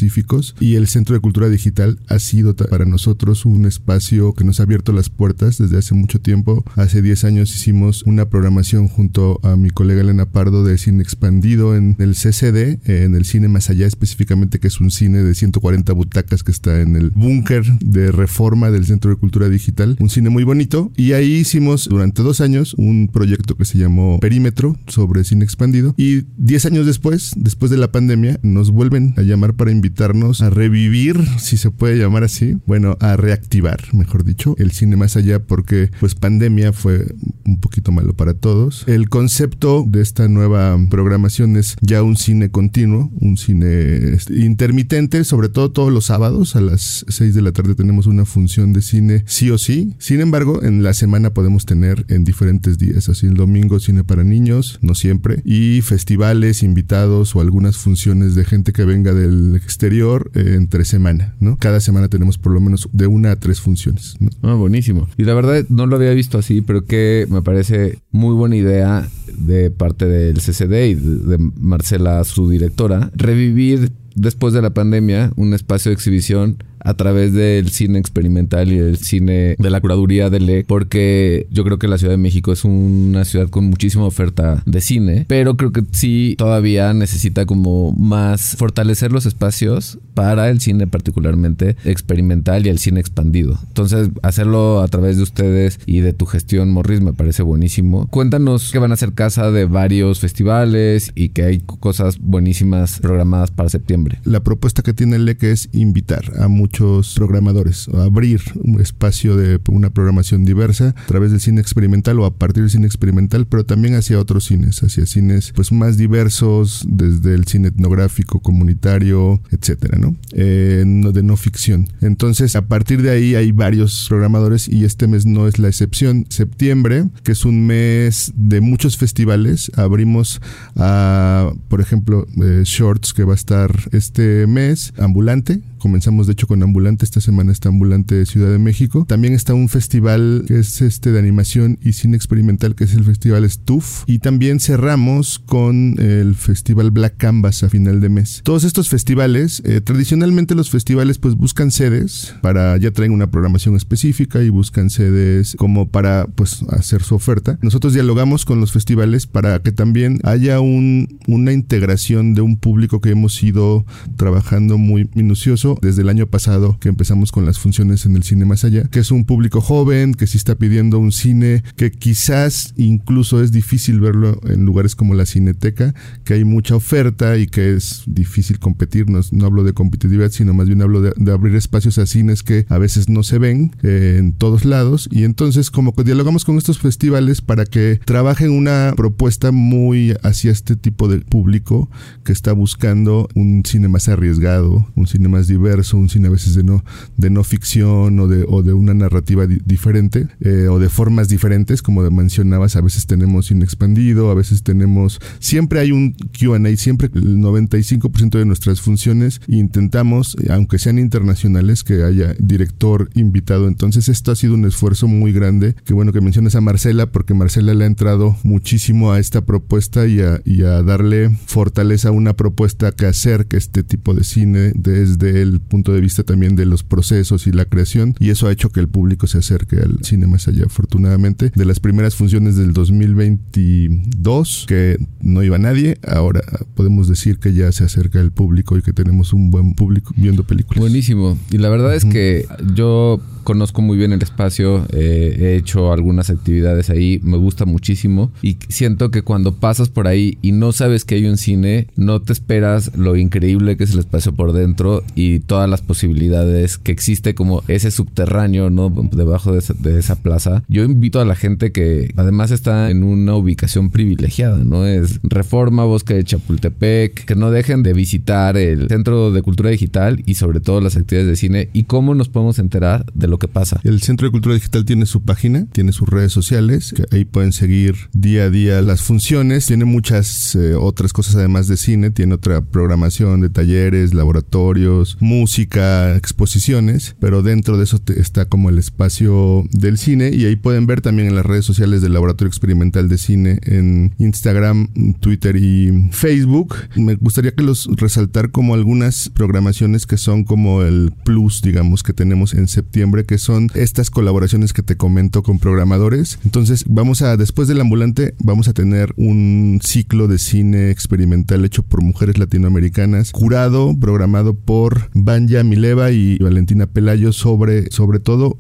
y 0.60 0.76
el 0.76 0.88
Centro 0.88 1.16
de 1.16 1.22
Cultura 1.22 1.50
Digital 1.50 2.00
ha 2.08 2.20
sido 2.20 2.56
para 2.56 2.86
nosotros 2.86 3.46
un 3.46 3.66
espacio 3.66 4.34
que 4.34 4.44
nos 4.44 4.60
ha 4.60 4.64
abierto 4.64 4.92
las 4.92 5.10
puertas 5.10 5.58
desde 5.58 5.78
hace 5.78 5.94
mucho 5.94 6.20
tiempo. 6.20 6.64
Hace 6.76 7.02
10 7.02 7.24
años 7.26 7.56
hicimos 7.56 8.04
una 8.04 8.30
programación 8.30 8.88
junto 8.88 9.40
a 9.44 9.56
mi 9.56 9.70
colega 9.70 10.02
Elena 10.02 10.26
Pardo 10.26 10.64
de 10.64 10.78
cine 10.78 11.04
expandido 11.04 11.76
en 11.76 11.96
el 12.00 12.16
CCD, 12.16 12.80
en 12.86 13.16
el 13.16 13.26
cine 13.26 13.48
más 13.48 13.70
allá 13.70 13.88
específicamente, 13.88 14.60
que 14.60 14.68
es 14.68 14.80
un 14.82 14.92
cine 14.92 15.24
de 15.24 15.36
140 15.36 15.94
butacas 15.94 16.44
que 16.44 16.52
está 16.52 16.82
en 16.82 16.96
el 16.96 17.12
búnker 17.12 17.64
de 17.80 18.12
reforma 18.12 18.72
del 18.72 18.86
Centro 18.86 19.12
de 19.12 19.18
Cultura 19.18 19.50
Digital. 19.50 19.96
Un 20.00 20.10
cine 20.10 20.30
muy 20.30 20.44
bonito. 20.44 20.92
Y 20.96 21.14
ahí 21.14 21.34
hicimos 21.34 21.88
durante 21.90 22.24
dos 22.24 22.42
años 22.42 22.74
un 22.78 23.10
proyecto 23.12 23.56
que 23.56 23.66
se 23.66 23.78
llamó 23.78 24.20
Perímetro 24.20 24.78
sobre 24.88 25.24
cine 25.24 25.44
expandido. 25.44 25.94
Y 25.98 26.24
10 26.38 26.66
años 26.66 26.86
después, 26.86 27.34
después 27.36 27.72
de 27.72 27.78
la 27.78 27.92
pandemia, 27.92 28.40
nos 28.44 28.72
vuelven 28.72 29.14
a 29.18 29.22
llamar 29.22 29.54
para 29.54 29.72
invitarnos 29.84 30.42
a 30.42 30.50
revivir, 30.50 31.20
si 31.40 31.58
se 31.58 31.70
puede 31.70 31.98
llamar 31.98 32.24
así, 32.24 32.58
bueno, 32.66 32.98
a 33.00 33.18
reactivar 33.18 33.82
mejor 33.94 34.24
dicho, 34.24 34.56
el 34.58 34.72
cine 34.72 34.96
más 34.96 35.18
allá 35.18 35.40
porque 35.40 35.90
pues 36.00 36.16
pandemia 36.16 36.74
fue 36.74 37.14
un 37.46 37.60
poquito 37.60 37.92
malo 37.92 38.14
para 38.14 38.34
todos. 38.34 38.84
El 38.88 39.10
concepto 39.10 39.84
de 39.88 40.02
esta 40.02 40.28
nueva 40.28 40.78
programación 40.90 41.58
es 41.58 41.76
ya 41.82 42.04
un 42.04 42.16
cine 42.16 42.50
continuo, 42.50 43.12
un 43.20 43.38
cine 43.38 44.14
este, 44.14 44.40
intermitente, 44.40 45.24
sobre 45.24 45.50
todo 45.50 45.72
todos 45.72 45.92
los 45.92 46.06
sábados 46.06 46.56
a 46.56 46.62
las 46.62 47.06
6 47.08 47.36
de 47.36 47.42
la 47.42 47.52
tarde 47.52 47.76
tenemos 47.76 48.08
una 48.08 48.26
función 48.26 48.74
de 48.74 48.82
cine 48.82 49.24
sí 49.28 49.50
o 49.52 49.58
sí. 49.58 49.96
Sin 50.00 50.22
embargo, 50.22 50.64
en 50.64 50.84
la 50.84 50.94
semana 50.94 51.34
podemos 51.34 51.66
tener 51.66 52.06
en 52.08 52.24
diferentes 52.24 52.78
días, 52.78 53.10
así 53.10 53.26
el 53.28 53.34
domingo 53.36 53.80
cine 53.80 54.04
para 54.04 54.24
niños, 54.24 54.80
no 54.82 54.96
siempre, 54.96 55.42
y 55.44 55.82
festivales, 55.82 56.64
invitados 56.64 57.36
o 57.36 57.42
algunas 57.42 57.78
funciones 57.78 58.36
de 58.36 58.46
gente 58.46 58.74
que 58.74 58.86
venga 58.86 59.14
del 59.14 59.56
exterior 59.74 60.30
eh, 60.36 60.54
entre 60.56 60.86
semana, 60.86 61.36
¿no? 61.40 61.58
Cada 61.58 61.80
semana 61.80 62.08
tenemos 62.08 62.38
por 62.38 62.54
lo 62.54 62.62
menos 62.62 62.88
de 62.92 63.08
una 63.08 63.32
a 63.32 63.36
tres 63.36 63.60
funciones. 63.60 64.18
Ah, 64.44 64.54
buenísimo. 64.54 65.10
Y 65.18 65.24
la 65.24 65.34
verdad 65.34 65.66
no 65.70 65.88
lo 65.88 65.96
había 65.96 66.12
visto 66.12 66.38
así, 66.38 66.62
pero 66.62 66.86
que 66.86 67.26
me 67.30 67.42
parece 67.42 68.00
muy 68.12 68.36
buena 68.36 68.56
idea 68.56 69.08
de 69.38 69.72
parte 69.72 70.06
del 70.06 70.36
CCD 70.36 70.90
y 70.90 70.94
de 70.94 71.38
Marcela, 71.60 72.24
su 72.24 72.50
directora, 72.50 73.12
revivir 73.16 73.92
después 74.16 74.54
de 74.54 74.62
la 74.62 74.74
pandemia 74.74 75.32
un 75.36 75.54
espacio 75.54 75.90
de 75.90 75.96
exhibición 75.96 76.64
a 76.84 76.94
través 76.94 77.34
del 77.34 77.70
cine 77.70 78.00
experimental 78.00 78.72
y 78.72 78.78
el 78.78 78.98
cine 78.98 79.56
de 79.58 79.70
la 79.70 79.82
curaduría 79.82 80.30
de 80.30 80.40
LE, 80.40 80.66
porque 80.66 81.48
yo 81.52 81.64
creo 81.64 81.80
que 81.80 81.88
la 81.88 81.98
Ciudad 81.98 82.14
de 82.14 82.18
México 82.18 82.52
es 82.52 82.66
una 82.66 83.26
ciudad 83.26 83.50
con 83.50 83.66
muchísima 83.66 84.06
oferta 84.06 84.64
de 84.66 84.82
cine, 84.82 85.26
pero 85.28 85.58
creo 85.58 85.72
que 85.72 85.84
sí 85.92 86.36
todavía 86.38 86.94
necesita 86.94 87.46
como 87.46 87.94
más 87.94 88.56
fortalecer 88.58 89.12
los 89.12 89.26
espacios 89.26 90.00
para 90.14 90.50
el 90.50 90.60
cine 90.60 90.88
particularmente 90.88 91.76
experimental 91.86 92.66
y 92.66 92.70
el 92.70 92.80
cine 92.80 93.00
expandido. 93.00 93.60
Entonces, 93.68 94.10
hacerlo 94.22 94.82
a 94.82 94.88
través 94.88 95.18
de 95.18 95.24
ustedes 95.24 95.80
y 95.86 96.02
de 96.02 96.14
tu 96.14 96.26
gestión, 96.26 96.72
Morris, 96.72 97.02
me 97.02 97.14
parece 97.14 97.44
buenísimo. 97.44 98.08
Cuéntanos 98.08 98.72
que 98.72 98.80
van 98.80 98.92
a 98.92 98.98
ser 98.98 99.14
casa 99.14 99.52
de 99.52 99.66
varios 99.66 100.20
festivales 100.20 101.12
y 101.16 101.30
que 101.30 101.44
hay 101.44 101.60
cosas 101.60 102.20
buenísimas 102.20 103.00
programadas 103.00 103.52
para 103.52 103.70
septiembre. 103.70 104.20
La 104.24 104.42
propuesta 104.42 104.84
que 104.84 104.94
tiene 104.94 105.16
el 105.16 105.26
LEC 105.26 105.44
es 105.44 105.70
invitar 105.74 106.32
a 106.40 106.48
muchos 106.48 106.73
programadores, 107.16 107.88
abrir 107.90 108.42
un 108.56 108.82
espacio 108.82 109.36
de 109.36 109.60
una 109.70 109.90
programación 109.92 110.46
diversa 110.46 110.96
a 110.98 111.06
través 111.06 111.32
del 111.32 111.40
cine 111.40 111.62
experimental 111.62 112.20
o 112.20 112.26
a 112.26 112.36
partir 112.36 112.64
del 112.64 112.72
cine 112.72 112.88
experimental, 112.88 113.46
pero 113.48 113.66
también 113.66 113.96
hacia 113.96 114.20
otros 114.20 114.46
cines, 114.46 114.82
hacia 114.84 115.06
cines 115.06 115.52
pues 115.56 115.72
más 115.72 115.98
diversos, 115.98 116.86
desde 116.88 117.34
el 117.36 117.46
cine 117.46 117.70
etnográfico, 117.70 118.40
comunitario, 118.40 119.42
etcétera, 119.52 119.98
¿no? 119.98 120.16
Eh, 120.32 120.84
de 120.86 121.24
no 121.24 121.38
ficción. 121.38 121.88
Entonces, 122.02 122.56
a 122.56 122.68
partir 122.68 123.02
de 123.02 123.12
ahí 123.12 123.36
hay 123.36 123.52
varios 123.52 124.06
programadores 124.10 124.68
y 124.68 124.86
este 124.86 125.08
mes 125.08 125.26
no 125.26 125.48
es 125.48 125.60
la 125.60 125.68
excepción. 125.68 126.26
Septiembre, 126.30 127.06
que 127.24 127.34
es 127.34 127.46
un 127.46 127.66
mes 127.66 128.32
de 128.36 128.62
muchos 128.62 128.98
festivales, 128.98 129.72
abrimos 129.76 130.42
a, 130.76 131.52
por 131.68 131.82
ejemplo, 131.82 132.28
eh, 132.42 132.64
Shorts, 132.66 133.14
que 133.14 133.24
va 133.24 133.34
a 133.34 133.36
estar 133.36 133.72
este 133.92 134.48
mes, 134.48 134.94
Ambulante, 134.98 135.62
comenzamos 135.84 136.28
de 136.28 136.34
hecho 136.34 136.48
con 136.48 136.64
Ambulante, 136.64 137.04
esta 137.04 137.20
semana 137.20 137.52
está 137.52 137.68
Ambulante 137.68 138.26
Ciudad 138.26 138.50
de 138.50 138.58
México. 138.58 139.04
También 139.06 139.34
está 139.34 139.54
un 139.54 139.68
festival 139.68 140.46
que 140.48 140.60
es 140.60 140.82
este 140.82 141.12
de 141.12 141.20
animación 141.20 141.78
y 141.84 141.92
cine 141.92 142.16
experimental 142.16 142.74
que 142.74 142.86
es 142.86 142.94
el 142.94 143.04
Festival 143.04 143.50
Stuff 143.50 144.06
y 144.08 144.20
también 144.20 144.62
cerramos 144.62 145.40
con 145.40 146.00
el 146.00 146.36
Festival 146.36 146.92
Black 146.92 147.18
Canvas 147.18 147.64
a 147.64 147.70
final 147.70 148.00
de 148.00 148.08
mes. 148.08 148.40
Todos 148.46 148.64
estos 148.64 148.88
festivales, 148.88 149.62
eh, 149.66 149.82
tradicionalmente 149.82 150.56
los 150.56 150.70
festivales 150.70 151.18
pues 151.18 151.36
buscan 151.36 151.70
sedes 151.70 152.34
para, 152.42 152.78
ya 152.78 152.92
traen 152.92 153.12
una 153.12 153.30
programación 153.30 153.76
específica 153.76 154.42
y 154.42 154.48
buscan 154.48 154.90
sedes 154.90 155.58
como 155.58 155.90
para 155.90 156.28
pues 156.28 156.64
hacer 156.70 157.04
su 157.04 157.16
oferta. 157.16 157.60
Nosotros 157.62 157.94
dialogamos 157.94 158.46
con 158.46 158.62
los 158.62 158.72
festivales 158.72 159.28
para 159.28 159.60
que 159.60 159.74
también 159.74 160.22
haya 160.24 160.62
un, 160.62 161.20
una 161.28 161.52
integración 161.52 162.36
de 162.36 162.42
un 162.42 162.56
público 162.56 163.02
que 163.02 163.10
hemos 163.10 163.44
ido 163.44 163.86
trabajando 164.16 164.78
muy 164.78 165.10
minucioso 165.14 165.73
desde 165.82 166.02
el 166.02 166.10
año 166.10 166.28
pasado 166.28 166.78
que 166.80 166.90
empezamos 166.90 167.32
con 167.32 167.46
las 167.46 167.60
funciones 167.60 168.06
en 168.06 168.16
el 168.16 168.24
cine 168.24 168.46
más 168.46 168.64
allá, 168.64 168.84
que 168.84 169.00
es 169.00 169.12
un 169.12 169.26
público 169.26 169.62
joven 169.62 170.14
que 170.14 170.28
sí 170.28 170.38
está 170.38 170.56
pidiendo 170.56 171.00
un 171.00 171.12
cine 171.12 171.64
que 171.76 171.92
quizás 171.92 172.74
incluso 172.78 173.42
es 173.42 173.52
difícil 173.52 174.00
verlo 174.00 174.40
en 174.44 174.66
lugares 174.66 174.96
como 174.96 175.14
la 175.14 175.26
Cineteca, 175.26 175.94
que 176.24 176.36
hay 176.36 176.44
mucha 176.44 176.76
oferta 176.76 177.38
y 177.38 177.48
que 177.48 177.74
es 177.74 178.04
difícil 178.06 178.60
competir. 178.60 179.06
No, 179.10 179.46
hablo 179.46 179.64
de 179.64 179.74
competitividad, 179.74 180.32
sino 180.32 180.54
más 180.54 180.68
bien 180.68 180.82
hablo 180.82 181.02
de, 181.02 181.32
abrir 181.32 181.56
espacios 181.56 181.98
a 181.98 182.06
cines 182.06 182.44
que 182.44 182.66
a 182.70 182.78
veces 182.78 183.10
no 183.10 183.24
se 183.24 183.40
ven 183.40 183.76
eh, 183.84 184.18
en 184.20 184.34
todos 184.34 184.66
lados. 184.66 185.10
Y 185.12 185.24
entonces 185.24 185.72
como 185.72 185.94
que 185.94 186.04
dialogamos 186.04 186.46
con 186.46 186.58
estos 186.58 186.80
festivales 186.80 187.42
para 187.42 187.66
que 187.66 188.00
trabajen 188.06 188.52
una 188.52 188.94
propuesta 188.96 189.52
muy 189.52 190.16
hacia 190.24 190.52
este 190.52 190.76
tipo 190.76 191.08
de 191.08 191.20
público 191.20 191.90
que 192.24 192.32
está 192.32 192.54
buscando 192.54 193.28
un 193.36 193.64
cine 193.66 193.88
más 193.88 194.10
arriesgado, 194.10 194.88
un 194.96 195.08
cine 195.08 195.28
más 195.28 195.48
diverso 195.48 195.63
un 195.94 196.10
cine 196.10 196.28
a 196.28 196.32
veces 196.32 196.56
de 196.56 196.64
no, 196.64 196.84
de 197.18 197.30
no 197.30 197.44
ficción 197.44 198.20
o 198.20 198.28
de, 198.28 198.46
o 198.48 198.64
de 198.64 198.74
una 198.74 198.94
narrativa 198.94 199.48
diferente 199.48 200.28
eh, 200.40 200.68
o 200.70 200.80
de 200.80 200.90
formas 200.90 201.30
diferentes, 201.30 201.82
como 201.82 202.10
mencionabas, 202.12 202.76
a 202.76 202.82
veces 202.82 203.08
tenemos 203.08 203.48
cine 203.48 203.64
expandido, 203.64 204.30
a 204.30 204.34
veces 204.34 204.64
tenemos, 204.64 205.20
siempre 205.40 205.80
hay 205.80 205.92
un 205.92 206.14
QA, 206.14 206.60
siempre 206.78 207.10
el 207.14 207.38
95% 207.38 208.38
de 208.38 208.46
nuestras 208.46 208.82
funciones 208.82 209.42
intentamos, 209.48 210.36
aunque 210.50 210.80
sean 210.80 211.00
internacionales, 211.00 211.84
que 211.84 212.04
haya 212.04 212.36
director 212.40 213.10
invitado. 213.14 213.68
Entonces 213.68 214.10
esto 214.10 214.32
ha 214.32 214.36
sido 214.36 214.54
un 214.54 214.66
esfuerzo 214.66 215.08
muy 215.08 215.32
grande, 215.32 215.76
que 215.86 215.94
bueno 215.94 216.12
que 216.12 216.22
mencionas 216.22 216.56
a 216.56 216.62
Marcela, 216.62 217.08
porque 217.08 217.34
Marcela 217.34 217.74
le 217.74 217.84
ha 217.84 217.88
entrado 217.88 218.38
muchísimo 218.44 219.12
a 219.12 219.20
esta 219.20 219.42
propuesta 219.42 220.08
y 220.08 220.22
a, 220.22 220.42
y 220.46 220.64
a 220.64 220.82
darle 220.84 221.30
fortaleza 221.46 222.10
a 222.10 222.12
una 222.12 222.34
propuesta 222.34 222.92
que 222.92 223.06
acerque 223.06 223.58
este 223.58 223.84
tipo 223.84 224.14
de 224.14 224.24
cine 224.24 224.72
desde 224.76 225.42
el 225.42 225.53
punto 225.60 225.94
de 225.94 226.02
vista 226.02 226.24
también 226.24 226.56
de 226.56 226.66
los 226.66 226.84
procesos 226.84 227.48
y 227.48 227.52
la 227.52 227.66
creación 227.66 228.16
y 228.20 228.30
eso 228.30 228.48
ha 228.48 228.52
hecho 228.52 228.72
que 228.72 228.80
el 228.80 228.88
público 228.88 229.28
se 229.28 229.38
acerque 229.38 229.78
al 229.78 230.00
cine 230.04 230.28
más 230.28 230.48
allá. 230.48 230.66
Afortunadamente 230.66 231.52
de 231.54 231.66
las 231.66 231.80
primeras 231.80 232.16
funciones 232.16 232.56
del 232.56 232.74
2022 232.74 234.66
que 234.68 234.98
no 235.22 235.44
iba 235.44 235.58
nadie 235.58 235.98
ahora 236.08 236.42
podemos 236.76 237.08
decir 237.08 237.40
que 237.40 237.54
ya 237.54 237.72
se 237.72 237.84
acerca 237.84 238.20
el 238.20 238.32
público 238.32 238.78
y 238.78 238.82
que 238.82 238.94
tenemos 238.94 239.34
un 239.34 239.52
buen 239.52 239.74
público 239.74 240.14
viendo 240.18 240.44
películas. 240.44 240.80
Buenísimo. 240.80 241.38
Y 241.52 241.58
la 241.58 241.70
verdad 241.70 241.96
es 241.96 242.06
que 242.06 242.46
yo 242.74 243.22
conozco 243.44 243.82
muy 243.82 243.98
bien 243.98 244.14
el 244.14 244.22
espacio, 244.22 244.86
eh, 244.92 245.38
he 245.40 245.56
hecho 245.56 245.92
algunas 245.92 246.30
actividades 246.30 246.90
ahí, 246.90 247.20
me 247.24 247.38
gusta 247.38 247.66
muchísimo 247.66 248.32
y 248.42 248.58
siento 248.70 249.12
que 249.12 249.22
cuando 249.22 249.56
pasas 249.56 249.90
por 249.90 250.08
ahí 250.08 250.38
y 250.42 250.52
no 250.52 250.72
sabes 250.72 251.06
que 251.06 251.16
hay 251.16 251.26
un 251.26 251.38
cine, 251.38 251.88
no 251.96 252.22
te 252.22 252.34
esperas 252.34 252.96
lo 252.98 253.16
increíble 253.16 253.78
que 253.78 253.84
es 253.84 253.94
el 253.94 254.00
espacio 254.00 254.34
por 254.34 254.54
dentro 254.54 255.04
y 255.16 255.40
todas 255.40 255.70
las 255.70 255.82
posibilidades 255.82 256.78
que 256.78 256.92
existe 256.92 257.36
como 257.36 257.64
ese 257.68 257.92
subterráneo, 257.92 258.70
¿no? 258.70 258.90
Debajo 259.12 259.52
de 259.52 260.00
esa, 260.00 260.16
plaza. 260.16 260.64
Yo 260.70 260.84
invito 260.84 261.20
a 261.20 261.26
la 261.26 261.36
gente 261.36 261.72
que 261.72 262.14
además 262.16 262.52
está 262.52 262.90
en 262.90 263.04
una 263.04 263.36
ubicación 263.36 263.90
privilegiada, 263.90 264.64
¿no? 264.64 264.86
Es 264.86 265.20
Reforma, 265.24 265.86
Bosque 265.86 266.14
de 266.14 266.24
Chapultepec, 266.24 267.26
que 267.26 267.36
no 267.36 267.52
dejen 267.52 267.84
de 267.84 267.94
visitar 267.94 268.58
el 268.58 268.88
Centro 268.88 269.32
de 269.32 269.42
Cultura 269.42 269.70
Digital 269.70 270.22
y 270.26 270.36
sobre 270.36 270.60
todo 270.60 270.82
las 270.82 270.96
actividades 270.96 271.30
de 271.30 271.36
cine 271.36 271.70
y 271.74 271.84
cómo 271.84 272.16
nos 272.16 272.30
podemos 272.30 272.60
enterar 272.60 273.06
de 273.14 273.28
lo 273.28 273.33
que 273.38 273.48
pasa. 273.48 273.80
El 273.84 274.02
Centro 274.02 274.28
de 274.28 274.32
Cultura 274.32 274.56
Digital 274.56 274.86
tiene 274.86 275.06
su 275.06 275.24
página, 275.24 275.66
tiene 275.72 275.92
sus 275.92 276.08
redes 276.08 276.32
sociales, 276.32 276.94
que 276.96 277.06
ahí 277.16 277.26
pueden 277.26 277.52
seguir 277.52 277.96
día 278.14 278.44
a 278.44 278.50
día 278.50 278.82
las 278.82 279.02
funciones, 279.02 279.66
tiene 279.66 279.86
muchas 279.86 280.56
eh, 280.56 280.76
otras 280.76 281.14
cosas 281.14 281.36
además 281.36 281.68
de 281.68 281.78
cine, 281.78 282.12
tiene 282.12 282.36
otra 282.36 282.62
programación 282.62 283.42
de 283.42 283.50
talleres, 283.50 284.14
laboratorios, 284.14 285.18
música, 285.20 286.16
exposiciones, 286.16 287.16
pero 287.20 287.42
dentro 287.42 287.78
de 287.78 287.84
eso 287.84 288.00
está 288.16 288.46
como 288.46 288.70
el 288.70 288.78
espacio 288.78 289.64
del 289.72 289.98
cine 289.98 290.32
y 290.34 290.46
ahí 290.46 290.56
pueden 290.56 290.88
ver 290.88 291.02
también 291.02 291.28
en 291.28 291.36
las 291.36 291.46
redes 291.46 291.66
sociales 291.66 292.02
del 292.02 292.14
Laboratorio 292.14 292.50
Experimental 292.50 293.10
de 293.10 293.18
Cine 293.18 293.60
en 293.64 294.14
Instagram, 294.18 294.90
Twitter 295.20 295.56
y 295.56 296.10
Facebook. 296.12 296.76
Me 296.96 297.16
gustaría 297.16 297.54
que 297.54 297.64
los 297.64 297.88
resaltar 297.96 298.52
como 298.52 298.74
algunas 298.74 299.30
programaciones 299.30 300.06
que 300.06 300.18
son 300.18 300.44
como 300.44 300.84
el 300.84 301.14
plus, 301.24 301.62
digamos, 301.62 302.04
que 302.04 302.14
tenemos 302.14 302.54
en 302.54 302.68
septiembre, 302.68 303.23
que 303.26 303.38
son 303.38 303.70
estas 303.74 304.10
colaboraciones 304.10 304.74
que 304.74 304.84
te 304.84 304.98
comento 304.98 305.44
con 305.44 305.60
programadores. 305.60 306.40
Entonces, 306.44 306.86
vamos 306.88 307.22
a, 307.22 307.38
después 307.38 307.68
del 307.68 307.82
ambulante, 307.82 308.36
vamos 308.40 308.68
a 308.68 308.74
tener 308.74 309.14
un 309.18 309.80
ciclo 309.84 310.28
de 310.28 310.38
cine 310.38 310.90
experimental 310.92 311.66
hecho 311.66 311.84
por 311.84 312.02
mujeres 312.02 312.38
latinoamericanas, 312.38 313.32
curado, 313.32 313.98
programado 314.00 314.54
por 314.54 315.10
Banja 315.14 315.64
Mileva 315.64 316.12
y 316.12 316.38
Valentina 316.38 316.88
Pelayo 316.88 317.32
sobre, 317.34 317.90
sobre 317.92 318.20
todo 318.20 318.58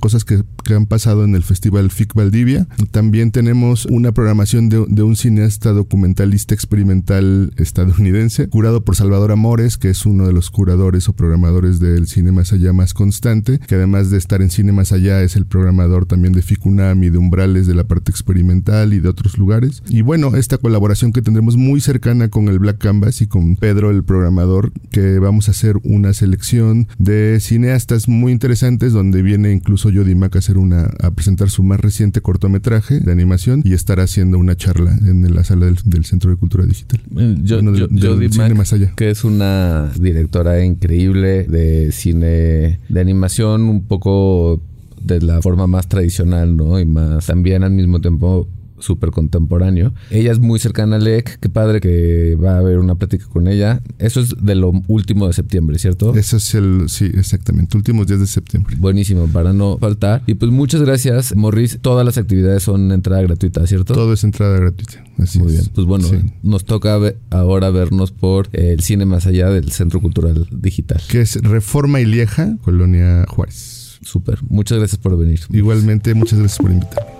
cosas 0.00 0.24
que 0.24 0.42
que 0.62 0.74
han 0.74 0.86
pasado 0.86 1.24
en 1.24 1.34
el 1.34 1.42
Festival 1.42 1.90
FIC 1.90 2.14
Valdivia. 2.14 2.66
También 2.90 3.30
tenemos 3.30 3.86
una 3.86 4.12
programación 4.12 4.68
de, 4.68 4.84
de 4.88 5.02
un 5.02 5.16
cineasta 5.16 5.72
documentalista 5.72 6.54
experimental 6.54 7.52
estadounidense, 7.56 8.48
curado 8.48 8.84
por 8.84 8.96
Salvador 8.96 9.32
Amores, 9.32 9.76
que 9.76 9.90
es 9.90 10.06
uno 10.06 10.26
de 10.26 10.32
los 10.32 10.50
curadores 10.50 11.08
o 11.08 11.12
programadores 11.12 11.80
del 11.80 12.06
Cine 12.06 12.32
Más 12.32 12.52
Allá 12.52 12.72
más 12.72 12.94
constante, 12.94 13.58
que 13.58 13.74
además 13.74 14.10
de 14.10 14.18
estar 14.18 14.42
en 14.42 14.50
Cine 14.50 14.72
Más 14.72 14.92
Allá 14.92 15.22
es 15.22 15.36
el 15.36 15.46
programador 15.46 16.06
también 16.06 16.32
de 16.32 16.42
FICUNAM 16.42 17.02
y 17.04 17.10
de 17.10 17.18
Umbrales 17.18 17.66
de 17.66 17.74
la 17.74 17.84
parte 17.84 18.10
experimental 18.10 18.92
y 18.92 19.00
de 19.00 19.08
otros 19.08 19.38
lugares. 19.38 19.82
Y 19.88 20.02
bueno, 20.02 20.36
esta 20.36 20.58
colaboración 20.58 21.12
que 21.12 21.22
tendremos 21.22 21.56
muy 21.56 21.80
cercana 21.80 22.28
con 22.28 22.48
el 22.48 22.58
Black 22.58 22.78
Canvas 22.78 23.20
y 23.22 23.26
con 23.26 23.56
Pedro, 23.56 23.90
el 23.90 24.04
programador, 24.04 24.72
que 24.90 25.18
vamos 25.18 25.48
a 25.48 25.52
hacer 25.52 25.78
una 25.84 26.12
selección 26.12 26.88
de 26.98 27.38
cineastas 27.40 28.08
muy 28.08 28.32
interesantes 28.32 28.92
donde 28.92 29.22
viene 29.22 29.52
incluso 29.52 29.90
Jody 29.92 30.14
Mack 30.14 30.36
a 30.36 30.40
hacer 30.50 30.58
una 30.58 30.90
a 31.00 31.10
presentar 31.12 31.48
su 31.48 31.62
más 31.62 31.78
reciente 31.80 32.20
cortometraje 32.20 32.98
de 33.00 33.12
animación 33.12 33.62
y 33.64 33.72
estar 33.74 34.00
haciendo 34.00 34.36
una 34.38 34.56
charla 34.56 34.98
en 35.06 35.32
la 35.32 35.44
sala 35.44 35.66
del, 35.66 35.76
del 35.84 36.04
Centro 36.04 36.30
de 36.30 36.36
Cultura 36.36 36.66
Digital. 36.66 37.00
Yo, 37.42 37.56
Bueno, 37.62 37.74
yo- 37.76 37.86
del- 37.86 38.00
del 38.00 38.08
Jody 38.10 38.28
cine 38.32 38.48
Mack, 38.48 38.56
más 38.56 38.72
allá. 38.72 38.92
que 38.96 39.10
es 39.10 39.22
una 39.24 39.90
directora 39.98 40.64
increíble 40.64 41.44
de 41.44 41.92
cine 41.92 42.80
de 42.88 43.00
animación, 43.00 43.62
un 43.62 43.84
poco 43.84 44.60
de 45.00 45.20
la 45.22 45.40
forma 45.40 45.66
más 45.68 45.88
tradicional, 45.88 46.56
¿no? 46.56 46.78
Y 46.80 46.84
más 46.84 47.26
también 47.26 47.62
al 47.62 47.70
mismo 47.72 48.00
tiempo 48.00 48.48
súper 48.80 49.10
contemporáneo. 49.10 49.92
Ella 50.10 50.32
es 50.32 50.38
muy 50.40 50.58
cercana 50.58 50.96
a 50.96 50.98
Lec, 50.98 51.38
qué 51.38 51.48
padre 51.48 51.80
que 51.80 52.36
va 52.36 52.54
a 52.54 52.58
haber 52.58 52.78
una 52.78 52.94
plática 52.96 53.26
con 53.26 53.48
ella. 53.48 53.80
Eso 53.98 54.20
es 54.20 54.34
de 54.42 54.54
lo 54.54 54.72
último 54.88 55.26
de 55.26 55.32
septiembre, 55.32 55.78
¿cierto? 55.78 56.14
Eso 56.14 56.36
es 56.38 56.54
el, 56.54 56.88
sí, 56.88 57.10
exactamente, 57.14 57.76
últimos 57.76 58.06
días 58.06 58.20
de 58.20 58.26
septiembre. 58.26 58.76
Buenísimo, 58.78 59.26
para 59.28 59.52
no 59.52 59.78
faltar. 59.78 60.22
Y 60.26 60.34
pues 60.34 60.50
muchas 60.50 60.82
gracias, 60.82 61.34
Morris. 61.36 61.78
Todas 61.80 62.04
las 62.04 62.18
actividades 62.18 62.62
son 62.62 62.90
entrada 62.92 63.22
gratuita, 63.22 63.66
¿cierto? 63.66 63.94
Todo 63.94 64.12
es 64.12 64.24
entrada 64.24 64.58
gratuita. 64.58 65.04
Así 65.18 65.38
Muy 65.38 65.48
es. 65.48 65.52
bien. 65.52 65.64
Pues 65.74 65.86
bueno, 65.86 66.08
Sí. 66.08 66.16
nos 66.42 66.64
toca 66.64 66.98
ahora 67.30 67.70
vernos 67.70 68.10
por 68.12 68.48
el 68.52 68.80
cine 68.80 69.04
más 69.04 69.26
allá 69.26 69.50
del 69.50 69.70
Centro 69.72 70.00
Cultural 70.00 70.46
Digital. 70.50 71.00
Que 71.08 71.20
es 71.20 71.36
Reforma 71.42 72.00
y 72.00 72.06
Lieja, 72.06 72.56
Colonia 72.62 73.24
Juárez. 73.28 73.98
Súper. 74.02 74.38
Muchas 74.48 74.78
gracias 74.78 74.98
por 74.98 75.18
venir. 75.18 75.40
Igualmente, 75.50 76.14
muchas 76.14 76.38
gracias 76.38 76.58
por 76.58 76.70
invitarme. 76.72 77.19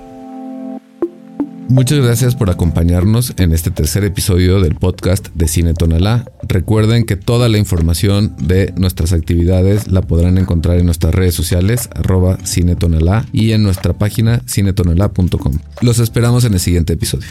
Muchas 1.71 2.01
gracias 2.01 2.35
por 2.35 2.51
acompañarnos 2.51 3.33
en 3.37 3.53
este 3.53 3.71
tercer 3.71 4.03
episodio 4.03 4.59
del 4.59 4.75
podcast 4.75 5.29
de 5.35 5.47
Cine 5.47 5.73
Tonalá. 5.73 6.25
Recuerden 6.43 7.05
que 7.05 7.15
toda 7.15 7.49
la 7.49 7.59
información 7.59 8.35
de 8.41 8.75
nuestras 8.77 9.13
actividades 9.13 9.87
la 9.87 10.03
podrán 10.03 10.37
encontrar 10.37 10.81
en 10.81 10.87
nuestras 10.87 11.15
redes 11.15 11.37
sociales, 11.37 11.89
arroba 11.95 12.39
Cine 12.43 12.75
Tonalá, 12.75 13.25
y 13.33 13.53
en 13.53 13.63
nuestra 13.63 13.93
página 13.93 14.43
cinetonalá.com. 14.49 15.59
Los 15.81 16.01
esperamos 16.01 16.45
en 16.45 16.55
el 16.55 16.61
siguiente 16.61 16.95
episodio. 16.95 17.29